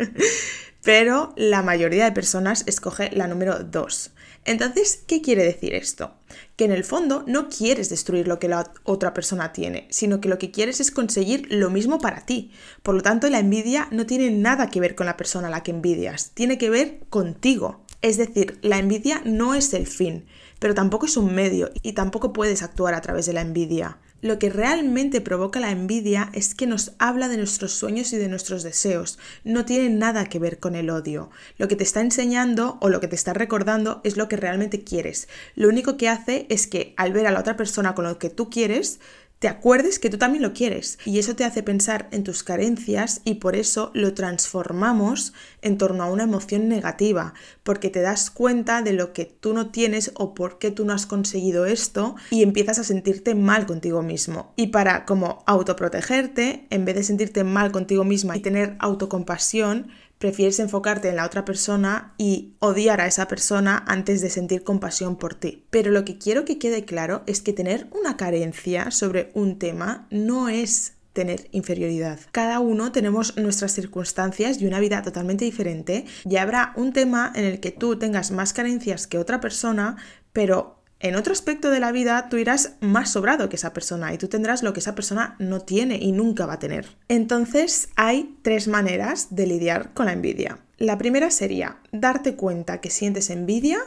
pero 0.82 1.34
la 1.36 1.62
mayoría 1.62 2.04
de 2.04 2.12
personas 2.12 2.64
escoge 2.66 3.10
la 3.12 3.28
número 3.28 3.58
dos. 3.58 4.12
Entonces, 4.44 5.02
¿qué 5.06 5.22
quiere 5.22 5.42
decir 5.42 5.74
esto? 5.74 6.12
Que 6.56 6.64
en 6.64 6.72
el 6.72 6.84
fondo 6.84 7.24
no 7.26 7.48
quieres 7.48 7.88
destruir 7.88 8.28
lo 8.28 8.38
que 8.38 8.48
la 8.48 8.70
otra 8.84 9.14
persona 9.14 9.52
tiene, 9.52 9.88
sino 9.90 10.20
que 10.20 10.28
lo 10.28 10.38
que 10.38 10.50
quieres 10.50 10.80
es 10.80 10.90
conseguir 10.90 11.46
lo 11.50 11.70
mismo 11.70 11.98
para 11.98 12.26
ti. 12.26 12.52
Por 12.82 12.94
lo 12.94 13.00
tanto, 13.00 13.28
la 13.30 13.38
envidia 13.38 13.88
no 13.90 14.04
tiene 14.04 14.30
nada 14.30 14.68
que 14.68 14.80
ver 14.80 14.94
con 14.94 15.06
la 15.06 15.16
persona 15.16 15.48
a 15.48 15.50
la 15.50 15.62
que 15.62 15.70
envidias, 15.70 16.32
tiene 16.34 16.58
que 16.58 16.70
ver 16.70 17.00
contigo. 17.08 17.84
Es 18.02 18.18
decir, 18.18 18.58
la 18.60 18.78
envidia 18.78 19.22
no 19.24 19.54
es 19.54 19.72
el 19.72 19.86
fin, 19.86 20.26
pero 20.58 20.74
tampoco 20.74 21.06
es 21.06 21.16
un 21.16 21.34
medio 21.34 21.70
y 21.82 21.92
tampoco 21.92 22.34
puedes 22.34 22.62
actuar 22.62 22.92
a 22.92 23.00
través 23.00 23.24
de 23.24 23.32
la 23.32 23.40
envidia. 23.40 23.98
Lo 24.24 24.38
que 24.38 24.48
realmente 24.48 25.20
provoca 25.20 25.60
la 25.60 25.70
envidia 25.70 26.30
es 26.32 26.54
que 26.54 26.66
nos 26.66 26.92
habla 26.98 27.28
de 27.28 27.36
nuestros 27.36 27.72
sueños 27.72 28.10
y 28.14 28.16
de 28.16 28.30
nuestros 28.30 28.62
deseos. 28.62 29.18
No 29.44 29.66
tiene 29.66 29.90
nada 29.90 30.24
que 30.24 30.38
ver 30.38 30.58
con 30.60 30.76
el 30.76 30.88
odio. 30.88 31.28
Lo 31.58 31.68
que 31.68 31.76
te 31.76 31.84
está 31.84 32.00
enseñando 32.00 32.78
o 32.80 32.88
lo 32.88 33.02
que 33.02 33.08
te 33.08 33.16
está 33.16 33.34
recordando 33.34 34.00
es 34.02 34.16
lo 34.16 34.26
que 34.26 34.38
realmente 34.38 34.82
quieres. 34.82 35.28
Lo 35.56 35.68
único 35.68 35.98
que 35.98 36.08
hace 36.08 36.46
es 36.48 36.66
que 36.66 36.94
al 36.96 37.12
ver 37.12 37.26
a 37.26 37.32
la 37.32 37.40
otra 37.40 37.58
persona 37.58 37.94
con 37.94 38.06
lo 38.06 38.18
que 38.18 38.30
tú 38.30 38.48
quieres, 38.48 38.98
te 39.38 39.48
acuerdes 39.48 39.98
que 39.98 40.08
tú 40.08 40.16
también 40.16 40.42
lo 40.42 40.54
quieres 40.54 40.98
y 41.04 41.18
eso 41.18 41.36
te 41.36 41.44
hace 41.44 41.62
pensar 41.62 42.08
en 42.12 42.24
tus 42.24 42.42
carencias 42.42 43.20
y 43.24 43.34
por 43.34 43.56
eso 43.56 43.90
lo 43.92 44.14
transformamos 44.14 45.34
en 45.60 45.76
torno 45.76 46.02
a 46.02 46.10
una 46.10 46.22
emoción 46.24 46.68
negativa, 46.68 47.34
porque 47.62 47.90
te 47.90 48.00
das 48.00 48.30
cuenta 48.30 48.80
de 48.80 48.94
lo 48.94 49.12
que 49.12 49.26
tú 49.26 49.52
no 49.52 49.70
tienes 49.70 50.12
o 50.14 50.34
por 50.34 50.58
qué 50.58 50.70
tú 50.70 50.84
no 50.84 50.94
has 50.94 51.06
conseguido 51.06 51.66
esto 51.66 52.16
y 52.30 52.42
empiezas 52.42 52.78
a 52.78 52.84
sentirte 52.84 53.34
mal 53.34 53.66
contigo 53.66 54.02
mismo. 54.02 54.52
Y 54.56 54.68
para 54.68 55.04
como 55.04 55.42
autoprotegerte, 55.46 56.66
en 56.70 56.84
vez 56.84 56.94
de 56.94 57.04
sentirte 57.04 57.44
mal 57.44 57.70
contigo 57.70 58.04
misma 58.04 58.36
y 58.36 58.40
tener 58.40 58.76
autocompasión, 58.78 59.88
prefieres 60.18 60.58
enfocarte 60.58 61.08
en 61.08 61.16
la 61.16 61.26
otra 61.26 61.44
persona 61.44 62.14
y 62.18 62.54
odiar 62.58 63.00
a 63.00 63.06
esa 63.06 63.28
persona 63.28 63.84
antes 63.86 64.20
de 64.20 64.30
sentir 64.30 64.64
compasión 64.64 65.16
por 65.16 65.34
ti. 65.34 65.64
Pero 65.70 65.90
lo 65.90 66.04
que 66.04 66.18
quiero 66.18 66.44
que 66.44 66.58
quede 66.58 66.84
claro 66.84 67.22
es 67.26 67.40
que 67.40 67.52
tener 67.52 67.88
una 67.90 68.16
carencia 68.16 68.90
sobre 68.90 69.30
un 69.34 69.58
tema 69.58 70.06
no 70.10 70.48
es 70.48 70.94
tener 71.12 71.48
inferioridad. 71.52 72.18
Cada 72.32 72.58
uno 72.58 72.92
tenemos 72.92 73.36
nuestras 73.36 73.72
circunstancias 73.72 74.60
y 74.60 74.66
una 74.66 74.80
vida 74.80 75.00
totalmente 75.02 75.44
diferente 75.44 76.04
y 76.28 76.36
habrá 76.36 76.72
un 76.76 76.92
tema 76.92 77.32
en 77.34 77.44
el 77.44 77.60
que 77.60 77.70
tú 77.70 77.96
tengas 77.98 78.30
más 78.32 78.52
carencias 78.52 79.06
que 79.06 79.18
otra 79.18 79.40
persona, 79.40 79.96
pero 80.32 80.83
en 81.00 81.16
otro 81.16 81.32
aspecto 81.32 81.70
de 81.70 81.80
la 81.80 81.92
vida 81.92 82.28
tú 82.30 82.36
irás 82.36 82.76
más 82.80 83.10
sobrado 83.10 83.48
que 83.48 83.56
esa 83.56 83.72
persona 83.72 84.14
y 84.14 84.18
tú 84.18 84.28
tendrás 84.28 84.62
lo 84.62 84.72
que 84.72 84.80
esa 84.80 84.94
persona 84.94 85.36
no 85.38 85.60
tiene 85.60 85.96
y 85.96 86.12
nunca 86.12 86.46
va 86.46 86.54
a 86.54 86.58
tener. 86.58 86.96
Entonces 87.08 87.88
hay 87.96 88.38
tres 88.42 88.68
maneras 88.68 89.34
de 89.34 89.46
lidiar 89.46 89.92
con 89.92 90.06
la 90.06 90.12
envidia. 90.12 90.58
La 90.78 90.98
primera 90.98 91.30
sería 91.30 91.78
darte 91.92 92.34
cuenta 92.34 92.80
que 92.80 92.90
sientes 92.90 93.30
envidia, 93.30 93.78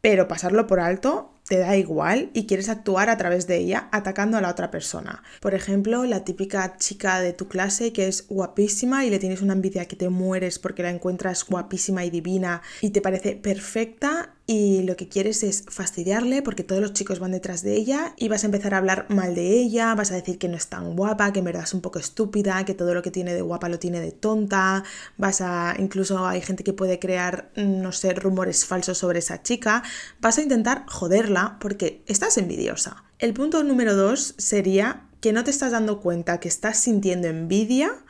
pero 0.00 0.28
pasarlo 0.28 0.66
por 0.66 0.80
alto 0.80 1.32
te 1.48 1.58
da 1.58 1.76
igual 1.76 2.30
y 2.32 2.46
quieres 2.46 2.68
actuar 2.68 3.10
a 3.10 3.16
través 3.16 3.46
de 3.46 3.56
ella 3.58 3.88
atacando 3.92 4.38
a 4.38 4.40
la 4.40 4.50
otra 4.50 4.70
persona. 4.70 5.22
Por 5.40 5.54
ejemplo, 5.54 6.04
la 6.04 6.24
típica 6.24 6.76
chica 6.76 7.20
de 7.20 7.32
tu 7.32 7.48
clase 7.48 7.92
que 7.92 8.08
es 8.08 8.26
guapísima 8.28 9.04
y 9.04 9.10
le 9.10 9.18
tienes 9.18 9.42
una 9.42 9.52
envidia 9.52 9.86
que 9.86 9.96
te 9.96 10.08
mueres 10.08 10.58
porque 10.58 10.82
la 10.82 10.90
encuentras 10.90 11.44
guapísima 11.44 12.04
y 12.04 12.10
divina 12.10 12.62
y 12.80 12.90
te 12.90 13.00
parece 13.00 13.36
perfecta 13.36 14.34
y 14.46 14.82
lo 14.82 14.96
que 14.96 15.08
quieres 15.08 15.42
es 15.44 15.64
fastidiarle 15.68 16.42
porque 16.42 16.64
todos 16.64 16.80
los 16.80 16.92
chicos 16.92 17.20
van 17.20 17.32
detrás 17.32 17.62
de 17.62 17.74
ella 17.74 18.14
y 18.16 18.28
vas 18.28 18.42
a 18.42 18.46
empezar 18.46 18.74
a 18.74 18.78
hablar 18.78 19.06
mal 19.08 19.34
de 19.34 19.60
ella, 19.60 19.94
vas 19.94 20.10
a 20.10 20.16
decir 20.16 20.38
que 20.38 20.48
no 20.48 20.56
es 20.56 20.66
tan 20.66 20.96
guapa, 20.96 21.32
que 21.32 21.38
en 21.38 21.44
verdad 21.44 21.62
es 21.62 21.74
un 21.74 21.80
poco 21.80 21.98
estúpida, 21.98 22.64
que 22.64 22.74
todo 22.74 22.92
lo 22.94 23.02
que 23.02 23.10
tiene 23.10 23.34
de 23.34 23.42
guapa 23.42 23.68
lo 23.68 23.78
tiene 23.78 24.00
de 24.00 24.12
tonta, 24.12 24.82
vas 25.16 25.40
a 25.40 25.74
incluso 25.78 26.26
hay 26.26 26.40
gente 26.40 26.64
que 26.64 26.72
puede 26.72 26.98
crear 26.98 27.50
no 27.56 27.92
sé, 27.92 28.14
rumores 28.14 28.64
falsos 28.64 28.98
sobre 28.98 29.20
esa 29.20 29.42
chica, 29.42 29.82
vas 30.20 30.38
a 30.38 30.42
intentar 30.42 30.84
joderla 30.88 31.58
porque 31.60 32.02
estás 32.06 32.36
envidiosa. 32.36 33.04
El 33.18 33.34
punto 33.34 33.62
número 33.62 33.94
dos 33.94 34.34
sería 34.38 35.08
que 35.20 35.32
no 35.32 35.44
te 35.44 35.52
estás 35.52 35.70
dando 35.70 36.00
cuenta 36.00 36.40
que 36.40 36.48
estás 36.48 36.78
sintiendo 36.78 37.28
envidia 37.28 38.04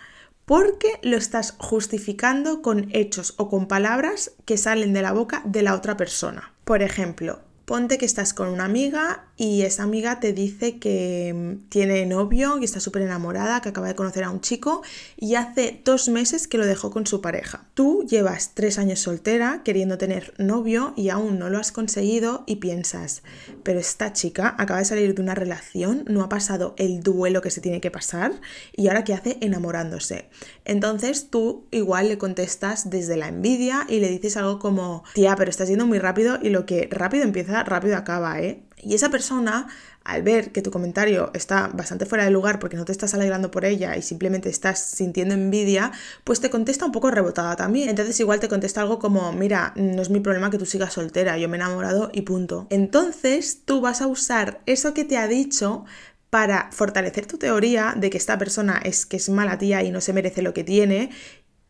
porque 0.45 0.99
lo 1.03 1.17
estás 1.17 1.55
justificando 1.59 2.63
con 2.63 2.89
hechos 2.93 3.35
o 3.37 3.49
con 3.49 3.69
palabras 3.69 4.33
que 4.45 4.57
salen 4.57 4.93
de 4.93 5.03
la 5.03 5.13
boca 5.13 5.43
de 5.45 5.63
la 5.63 5.75
otra 5.75 5.97
persona. 5.97 6.53
Por 6.65 6.83
ejemplo, 6.83 7.41
ponte 7.65 7.99
que 7.99 8.05
estás 8.05 8.35
con 8.35 8.49
una 8.49 8.65
amiga 8.65 9.27
y 9.37 9.63
esa 9.63 9.83
amiga 9.83 10.21
te 10.21 10.33
dice 10.33 10.79
que 10.79 11.33
mm, 11.35 11.69
tiene 11.69 12.07
novio, 12.07 12.59
que 12.59 12.65
está 12.65 12.81
súper 12.81 13.03
enamorada, 13.03 13.61
que 13.61 13.71
acaba 13.71 13.89
de 13.89 13.95
conocer 13.95 14.25
a 14.25 14.31
un 14.31 14.41
chico 14.41 14.83
y 15.17 15.35
hace 15.35 15.81
dos 15.85 16.09
meses 16.09 16.47
que 16.49 16.59
lo 16.59 16.67
dejó 16.67 16.91
con 16.91 17.07
su 17.07 17.21
pareja. 17.21 17.67
Tú 17.75 18.05
llevas 18.09 18.53
tres 18.55 18.79
años 18.79 19.01
soltera 19.01 19.63
queriendo 19.65 19.99
tener 19.99 20.35
novio 20.39 20.93
y 20.97 21.09
aún 21.09 21.39
no 21.39 21.51
lo 21.51 21.59
has 21.59 21.73
conseguido 21.73 22.45
y 22.47 22.57
piensas, 22.57 23.23
pero 23.63 23.81
esta 23.81 24.13
chica 24.13 24.55
acaba 24.59 24.81
de 24.81 24.85
salir 24.85 25.15
de 25.15 25.23
una 25.23 25.35
relación, 25.35 26.05
no 26.09 26.23
ha 26.23 26.29
pasado 26.29 26.75
el 26.79 27.03
duelo 27.03 27.43
que 27.43 27.51
se 27.51 27.61
tiene 27.61 27.81
que 27.81 27.91
pasar 27.91 28.33
y 28.77 28.89
ahora 28.89 29.05
qué 29.05 29.15
hace 29.15 29.39
enamorándose. 29.41 30.29
Entonces 30.65 31.29
tú 31.31 31.67
igual 31.71 32.09
le 32.09 32.19
contestas 32.19 32.91
desde 32.91 33.17
la 33.17 33.29
envidia 33.29 33.87
y 33.89 34.01
le 34.01 34.09
dices 34.09 34.37
algo 34.37 34.59
como, 34.59 35.05
tía, 35.15 35.35
pero 35.37 35.51
estás 35.51 35.69
yendo 35.69 35.87
muy 35.87 35.99
rápido 35.99 36.39
y 36.43 36.51
lo 36.51 36.67
que 36.67 36.89
rápido 36.91 37.25
empieza, 37.25 37.52
rápido 37.63 37.97
acaba, 37.97 38.41
¿eh? 38.41 38.63
Y 38.79 38.95
esa 38.95 39.11
persona, 39.11 39.69
al 40.05 40.23
ver 40.23 40.51
que 40.51 40.63
tu 40.63 40.71
comentario 40.71 41.31
está 41.35 41.69
bastante 41.69 42.07
fuera 42.07 42.25
de 42.25 42.31
lugar 42.31 42.59
porque 42.59 42.77
no 42.77 42.85
te 42.85 42.93
estás 42.93 43.15
alegrando 43.15 43.51
por 43.51 43.65
ella 43.65 43.97
y 43.97 44.03
simplemente 44.03 44.49
estás 44.49 44.81
sintiendo 44.81 45.35
envidia, 45.35 45.93
pues 46.25 46.41
te 46.41 46.51
contesta 46.51 46.85
un 46.85 46.93
poco 46.93 47.11
rebotada 47.11 47.55
también. 47.55 47.89
Entonces 47.89 48.19
igual 48.19 48.41
te 48.41 48.49
contesta 48.49 48.81
algo 48.81 48.99
como, 48.99 49.33
mira, 49.33 49.73
no 49.77 50.03
es 50.03 50.11
mi 50.11 50.21
problema 50.21 50.51
que 50.51 50.59
tú 50.59 50.67
sigas 50.67 50.95
soltera, 50.95 51.39
yo 51.39 51.49
me 51.49 51.57
he 51.57 51.61
enamorado 51.61 52.11
y 52.13 52.23
punto. 52.23 52.67
Entonces 52.71 53.61
tú 53.65 53.81
vas 53.81 54.03
a 54.03 54.09
usar 54.09 54.61
eso 54.67 54.95
que 54.95 55.05
te 55.05 55.19
ha 55.19 55.29
dicho 55.29 55.85
para 56.33 56.71
fortalecer 56.73 57.27
tu 57.27 57.37
teoría 57.37 57.93
de 57.95 58.09
que 58.09 58.17
esta 58.17 58.39
persona 58.39 58.81
es 58.83 59.05
que 59.05 59.19
es 59.19 59.29
mala 59.29 59.59
tía 59.59 59.83
y 59.83 59.91
no 59.91 60.01
se 60.01 60.15
merece 60.15 60.41
lo 60.41 60.55
que 60.55 60.65
tiene 60.65 61.11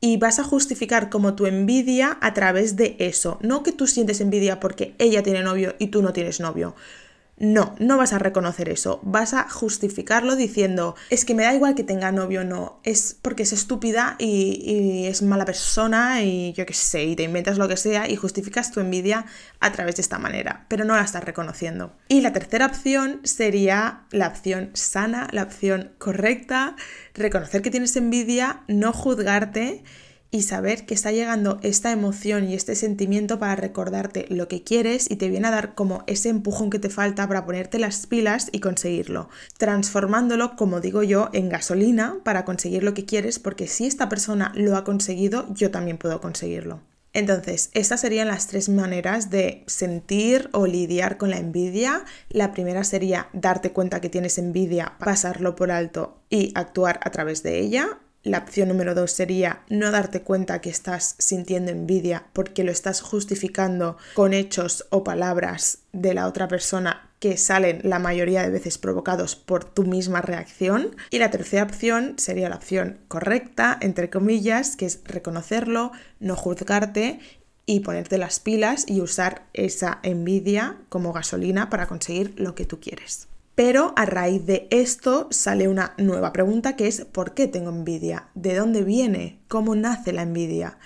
y 0.04 0.16
vas 0.16 0.40
a 0.40 0.44
justificar 0.44 1.08
como 1.10 1.34
tu 1.34 1.46
envidia 1.46 2.18
a 2.20 2.34
través 2.34 2.74
de 2.74 2.96
eso. 2.98 3.38
No 3.40 3.62
que 3.62 3.70
tú 3.70 3.86
sientes 3.86 4.20
envidia 4.20 4.58
porque 4.58 4.94
ella 4.98 5.22
tiene 5.22 5.44
novio 5.44 5.76
y 5.78 5.86
tú 5.86 6.02
no 6.02 6.12
tienes 6.12 6.40
novio. 6.40 6.74
No, 7.42 7.74
no 7.80 7.96
vas 7.96 8.12
a 8.12 8.20
reconocer 8.20 8.68
eso, 8.68 9.00
vas 9.02 9.34
a 9.34 9.50
justificarlo 9.50 10.36
diciendo, 10.36 10.94
es 11.10 11.24
que 11.24 11.34
me 11.34 11.42
da 11.42 11.52
igual 11.52 11.74
que 11.74 11.82
tenga 11.82 12.12
novio 12.12 12.42
o 12.42 12.44
no, 12.44 12.78
es 12.84 13.16
porque 13.20 13.42
es 13.42 13.52
estúpida 13.52 14.14
y, 14.20 15.06
es 15.08 15.22
mala 15.22 15.44
persona 15.44 16.22
y 16.22 16.52
yo 16.52 16.64
qué 16.66 16.72
sé, 16.72 17.02
y 17.02 17.16
te 17.16 17.24
inventas 17.24 17.58
lo 17.58 17.66
que 17.66 17.76
sea 17.76 18.08
y 18.08 18.14
justificas 18.14 18.70
tu 18.70 18.78
envidia 18.78 19.26
a 19.58 19.72
través 19.72 19.96
de 19.96 20.02
esta 20.02 20.20
manera, 20.20 20.66
pero 20.68 20.84
no 20.84 20.94
la 20.94 21.02
estás 21.02 21.24
reconociendo. 21.24 21.92
Y 22.06 22.20
la 22.20 22.32
tercera 22.32 22.66
opción 22.66 23.18
sería 23.24 24.02
la 24.12 24.28
opción 24.28 24.70
sana, 24.74 25.26
la 25.32 25.42
opción 25.42 25.94
correcta, 25.98 26.76
reconocer 27.12 27.60
que 27.60 27.72
tienes 27.72 27.96
envidia, 27.96 28.60
no 28.68 28.92
juzgarte 28.92 29.82
y 30.32 30.42
saber 30.42 30.86
que 30.86 30.94
está 30.94 31.12
llegando 31.12 31.58
esta 31.62 31.92
emoción 31.92 32.48
y 32.48 32.54
este 32.54 32.74
sentimiento 32.74 33.38
para 33.38 33.54
recordarte 33.54 34.24
lo 34.30 34.48
que 34.48 34.64
quieres 34.64 35.08
y 35.10 35.16
te 35.16 35.28
viene 35.28 35.46
a 35.46 35.52
dar 35.52 35.74
como 35.74 36.02
ese 36.06 36.30
empujón 36.30 36.70
que 36.70 36.78
te 36.78 36.88
falta 36.88 37.28
para 37.28 37.44
ponerte 37.44 37.78
las 37.78 38.06
pilas 38.06 38.48
y 38.50 38.60
conseguirlo, 38.60 39.28
transformándolo, 39.58 40.56
como 40.56 40.80
digo 40.80 41.02
yo, 41.02 41.28
en 41.34 41.50
gasolina 41.50 42.16
para 42.24 42.46
conseguir 42.46 42.82
lo 42.82 42.94
que 42.94 43.04
quieres, 43.04 43.38
porque 43.38 43.68
si 43.68 43.86
esta 43.86 44.08
persona 44.08 44.52
lo 44.56 44.74
ha 44.76 44.84
conseguido, 44.84 45.46
yo 45.54 45.70
también 45.70 45.98
puedo 45.98 46.22
conseguirlo. 46.22 46.80
Entonces, 47.12 47.68
estas 47.74 48.00
serían 48.00 48.28
las 48.28 48.46
tres 48.46 48.70
maneras 48.70 49.28
de 49.28 49.64
sentir 49.66 50.48
o 50.52 50.66
lidiar 50.66 51.18
con 51.18 51.28
la 51.28 51.36
envidia. 51.36 52.04
La 52.30 52.52
primera 52.52 52.84
sería 52.84 53.28
darte 53.34 53.72
cuenta 53.72 54.00
que 54.00 54.08
tienes 54.08 54.38
envidia, 54.38 54.94
pasarlo 54.98 55.54
por 55.54 55.70
alto 55.70 56.22
y 56.30 56.52
actuar 56.54 57.00
a 57.02 57.10
través 57.10 57.42
de 57.42 57.60
ella. 57.60 57.98
La 58.24 58.38
opción 58.38 58.68
número 58.68 58.94
dos 58.94 59.10
sería 59.10 59.62
no 59.68 59.90
darte 59.90 60.22
cuenta 60.22 60.60
que 60.60 60.70
estás 60.70 61.16
sintiendo 61.18 61.72
envidia 61.72 62.26
porque 62.32 62.62
lo 62.62 62.70
estás 62.70 63.00
justificando 63.00 63.96
con 64.14 64.32
hechos 64.32 64.86
o 64.90 65.02
palabras 65.02 65.78
de 65.92 66.14
la 66.14 66.28
otra 66.28 66.46
persona 66.46 67.10
que 67.18 67.36
salen 67.36 67.80
la 67.82 67.98
mayoría 67.98 68.42
de 68.42 68.50
veces 68.50 68.78
provocados 68.78 69.34
por 69.34 69.64
tu 69.64 69.84
misma 69.84 70.22
reacción. 70.22 70.94
Y 71.10 71.18
la 71.18 71.30
tercera 71.30 71.64
opción 71.64 72.14
sería 72.16 72.48
la 72.48 72.56
opción 72.56 72.98
correcta, 73.08 73.76
entre 73.80 74.08
comillas, 74.08 74.76
que 74.76 74.86
es 74.86 75.00
reconocerlo, 75.04 75.90
no 76.20 76.36
juzgarte 76.36 77.18
y 77.66 77.80
ponerte 77.80 78.18
las 78.18 78.38
pilas 78.38 78.84
y 78.86 79.00
usar 79.00 79.46
esa 79.52 79.98
envidia 80.02 80.78
como 80.88 81.12
gasolina 81.12 81.70
para 81.70 81.86
conseguir 81.86 82.34
lo 82.36 82.54
que 82.54 82.66
tú 82.66 82.78
quieres. 82.78 83.28
Pero 83.54 83.92
a 83.96 84.06
raíz 84.06 84.46
de 84.46 84.66
esto 84.70 85.28
sale 85.30 85.68
una 85.68 85.94
nueva 85.98 86.32
pregunta 86.32 86.74
que 86.74 86.86
es 86.86 87.04
¿por 87.04 87.34
qué 87.34 87.46
tengo 87.46 87.70
envidia? 87.70 88.28
¿De 88.34 88.54
dónde 88.54 88.82
viene? 88.82 89.40
¿Cómo 89.48 89.74
nace 89.74 90.12
la 90.12 90.22
envidia? 90.22 90.78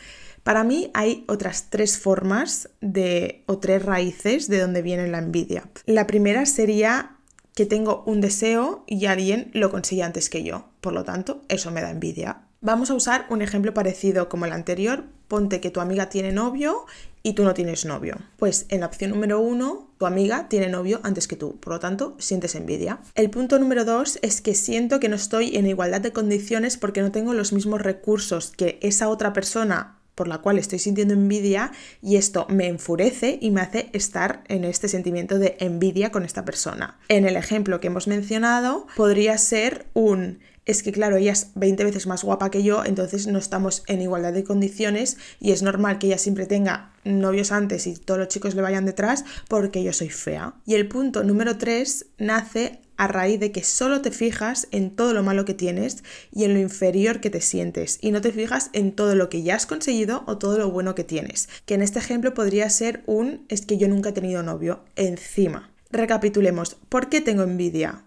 Para 0.43 0.65
mí 0.65 0.91
hay 0.95 1.25
otras 1.29 1.71
tres 1.71 1.99
formas 1.99 2.71
de 2.81 3.43
o 3.47 3.59
tres 3.59 3.85
raíces 3.85 4.49
de 4.49 4.61
dónde 4.61 4.83
viene 4.83 5.09
la 5.09 5.19
envidia. 5.19 5.69
La 5.87 6.07
primera 6.07 6.47
sería 6.47 7.17
que 7.55 7.67
tengo 7.67 8.05
un 8.07 8.21
deseo 8.21 8.85
y 8.87 9.07
alguien 9.07 9.51
lo 9.55 9.71
consigue 9.71 10.03
antes 10.03 10.29
que 10.29 10.45
yo. 10.45 10.69
Por 10.81 10.93
lo 10.93 11.05
tanto, 11.05 11.43
eso 11.49 11.71
me 11.71 11.81
da 11.81 11.91
envidia. 11.91 12.43
Vamos 12.61 12.91
a 12.91 12.95
usar 12.95 13.27
un 13.29 13.43
ejemplo 13.43 13.75
parecido 13.75 14.29
como 14.29 14.45
el 14.45 14.53
anterior. 14.53 15.05
Ponte 15.29 15.61
que 15.61 15.71
tu 15.71 15.81
amiga 15.81 16.09
tiene 16.09 16.33
novio 16.33 16.87
y 17.27 17.33
tú 17.33 17.43
no 17.43 17.55
tienes 17.55 17.85
novio. 17.85 18.19
Pues 18.37 18.67
en 18.69 18.81
la 18.81 18.87
opción 18.87 19.11
número 19.11 19.41
uno, 19.41 19.91
tu 19.99 20.07
amiga 20.07 20.49
tiene 20.49 20.69
novio 20.69 21.01
antes 21.03 21.27
que 21.27 21.35
tú, 21.35 21.57
por 21.57 21.73
lo 21.73 21.81
tanto, 21.81 22.15
sientes 22.21 22.55
envidia. 22.55 23.01
El 23.17 23.31
punto 23.31 23.59
número 23.59 23.85
dos 23.85 24.21
es 24.23 24.41
que 24.41 24.55
siento 24.55 25.01
que 25.01 25.09
no 25.09 25.17
estoy 25.17 25.57
en 25.57 25.67
igualdad 25.67 26.01
de 26.01 26.13
condiciones 26.13 26.77
porque 26.77 27.03
no 27.03 27.11
tengo 27.11 27.35
los 27.35 27.53
mismos 27.53 27.83
recursos 27.83 28.53
que 28.57 28.79
esa 28.81 29.09
otra 29.09 29.33
persona 29.33 29.99
por 30.15 30.29
la 30.29 30.39
cual 30.39 30.57
estoy 30.57 30.79
sintiendo 30.79 31.15
envidia 31.15 31.73
y 32.01 32.15
esto 32.15 32.47
me 32.49 32.69
enfurece 32.69 33.41
y 33.43 33.51
me 33.51 33.61
hace 33.61 33.91
estar 33.93 34.45
en 34.47 34.65
este 34.65 34.87
sentimiento 34.87 35.41
de 35.41 35.57
envidia 35.59 36.13
con 36.13 36.25
esta 36.25 36.45
persona. 36.45 36.97
En 37.09 37.27
el 37.27 37.35
ejemplo 37.35 37.81
que 37.81 37.89
hemos 37.89 38.07
mencionado, 38.07 38.87
podría 38.97 39.37
ser 39.37 39.87
un 39.95 40.39
es 40.67 40.83
que 40.83 40.93
claro, 40.93 41.17
ella 41.17 41.33
es 41.33 41.53
20 41.55 41.85
veces 41.85 42.07
más 42.07 42.25
guapa 42.25 42.51
que 42.51 42.63
yo, 42.63 42.85
entonces 42.85 43.27
no 43.29 43.39
estamos 43.39 43.85
en 43.87 44.03
igualdad 44.03 44.33
de 44.33 44.45
condiciones 44.45 45.17
y 45.41 45.53
es 45.53 45.63
normal 45.63 45.99
que 45.99 46.09
ella 46.09 46.19
siempre 46.19 46.47
tenga 46.47 46.93
novios 47.05 47.53
antes 47.53 47.87
y 47.87 47.97
todos 47.97 48.19
los 48.19 48.29
chicos 48.29 48.55
le 48.55 48.63
vayan 48.63 48.85
detrás 48.85 49.25
porque 49.49 49.85
yo 49.85 49.93
soy 49.93 50.11
fea. 50.11 50.55
Y 50.67 50.75
el 50.75 50.89
punto 50.89 51.23
número 51.23 51.57
3 51.57 52.07
nace 52.19 52.81
a 52.97 53.07
raíz 53.07 53.39
de 53.39 53.53
que 53.53 53.63
solo 53.63 54.01
te 54.01 54.11
fijas 54.11 54.69
en 54.71 54.91
todo 54.91 55.13
lo 55.13 55.23
malo 55.23 55.45
que 55.45 55.55
tienes 55.55 56.03
y 56.33 56.45
en 56.45 56.55
lo 56.55 56.61
inferior 56.61 57.21
que 57.21 57.31
te 57.31 57.41
sientes 57.41 57.99
y 58.01 58.11
no 58.11 58.21
te 58.21 58.33
fijas 58.33 58.71
en 58.73 58.93
todo 58.93 59.15
lo 59.15 59.29
que 59.29 59.43
ya 59.43 59.55
has 59.55 59.67
conseguido 59.67 60.25
o 60.27 60.39
todo 60.39 60.59
lo 60.59 60.71
bueno 60.71 60.95
que 60.95 61.05
tienes. 61.05 61.49
Que 61.67 61.75
en 61.75 61.83
este 61.83 61.99
ejemplo 61.99 62.35
podría 62.35 62.69
ser 62.71 63.03
un 63.07 63.45
es 63.49 63.65
que 63.67 63.79
yo 63.79 63.87
nunca 63.87 64.09
he 64.09 64.13
tenido 64.13 64.43
novio 64.43 64.81
encima. 64.97 65.71
Recapitulemos, 65.91 66.77
¿por 66.89 67.09
qué 67.09 67.21
tengo 67.21 67.43
envidia? 67.43 68.06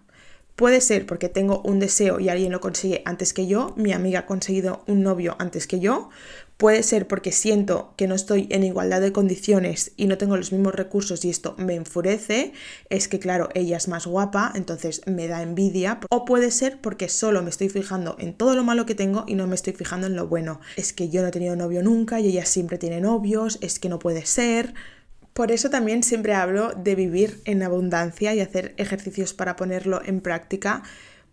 Puede 0.60 0.82
ser 0.82 1.06
porque 1.06 1.30
tengo 1.30 1.62
un 1.64 1.78
deseo 1.78 2.20
y 2.20 2.28
alguien 2.28 2.52
lo 2.52 2.60
consigue 2.60 3.00
antes 3.06 3.32
que 3.32 3.46
yo, 3.46 3.72
mi 3.78 3.94
amiga 3.94 4.18
ha 4.18 4.26
conseguido 4.26 4.84
un 4.86 5.02
novio 5.02 5.34
antes 5.38 5.66
que 5.66 5.80
yo. 5.80 6.10
Puede 6.58 6.82
ser 6.82 7.06
porque 7.06 7.32
siento 7.32 7.94
que 7.96 8.06
no 8.06 8.14
estoy 8.14 8.46
en 8.50 8.64
igualdad 8.64 9.00
de 9.00 9.10
condiciones 9.10 9.92
y 9.96 10.06
no 10.06 10.18
tengo 10.18 10.36
los 10.36 10.52
mismos 10.52 10.74
recursos 10.74 11.24
y 11.24 11.30
esto 11.30 11.54
me 11.56 11.76
enfurece. 11.76 12.52
Es 12.90 13.08
que 13.08 13.18
claro, 13.18 13.48
ella 13.54 13.78
es 13.78 13.88
más 13.88 14.06
guapa, 14.06 14.52
entonces 14.54 15.00
me 15.06 15.28
da 15.28 15.40
envidia. 15.40 15.98
O 16.10 16.26
puede 16.26 16.50
ser 16.50 16.78
porque 16.82 17.08
solo 17.08 17.40
me 17.40 17.48
estoy 17.48 17.70
fijando 17.70 18.16
en 18.18 18.34
todo 18.34 18.54
lo 18.54 18.62
malo 18.62 18.84
que 18.84 18.94
tengo 18.94 19.24
y 19.26 19.36
no 19.36 19.46
me 19.46 19.54
estoy 19.54 19.72
fijando 19.72 20.08
en 20.08 20.14
lo 20.14 20.26
bueno. 20.26 20.60
Es 20.76 20.92
que 20.92 21.08
yo 21.08 21.22
no 21.22 21.28
he 21.28 21.30
tenido 21.30 21.56
novio 21.56 21.82
nunca 21.82 22.20
y 22.20 22.28
ella 22.28 22.44
siempre 22.44 22.76
tiene 22.76 23.00
novios, 23.00 23.56
es 23.62 23.78
que 23.78 23.88
no 23.88 23.98
puede 23.98 24.26
ser. 24.26 24.74
Por 25.32 25.52
eso 25.52 25.70
también 25.70 26.02
siempre 26.02 26.34
hablo 26.34 26.72
de 26.74 26.94
vivir 26.94 27.40
en 27.44 27.62
abundancia 27.62 28.34
y 28.34 28.40
hacer 28.40 28.74
ejercicios 28.76 29.32
para 29.32 29.56
ponerlo 29.56 30.02
en 30.04 30.20
práctica, 30.20 30.82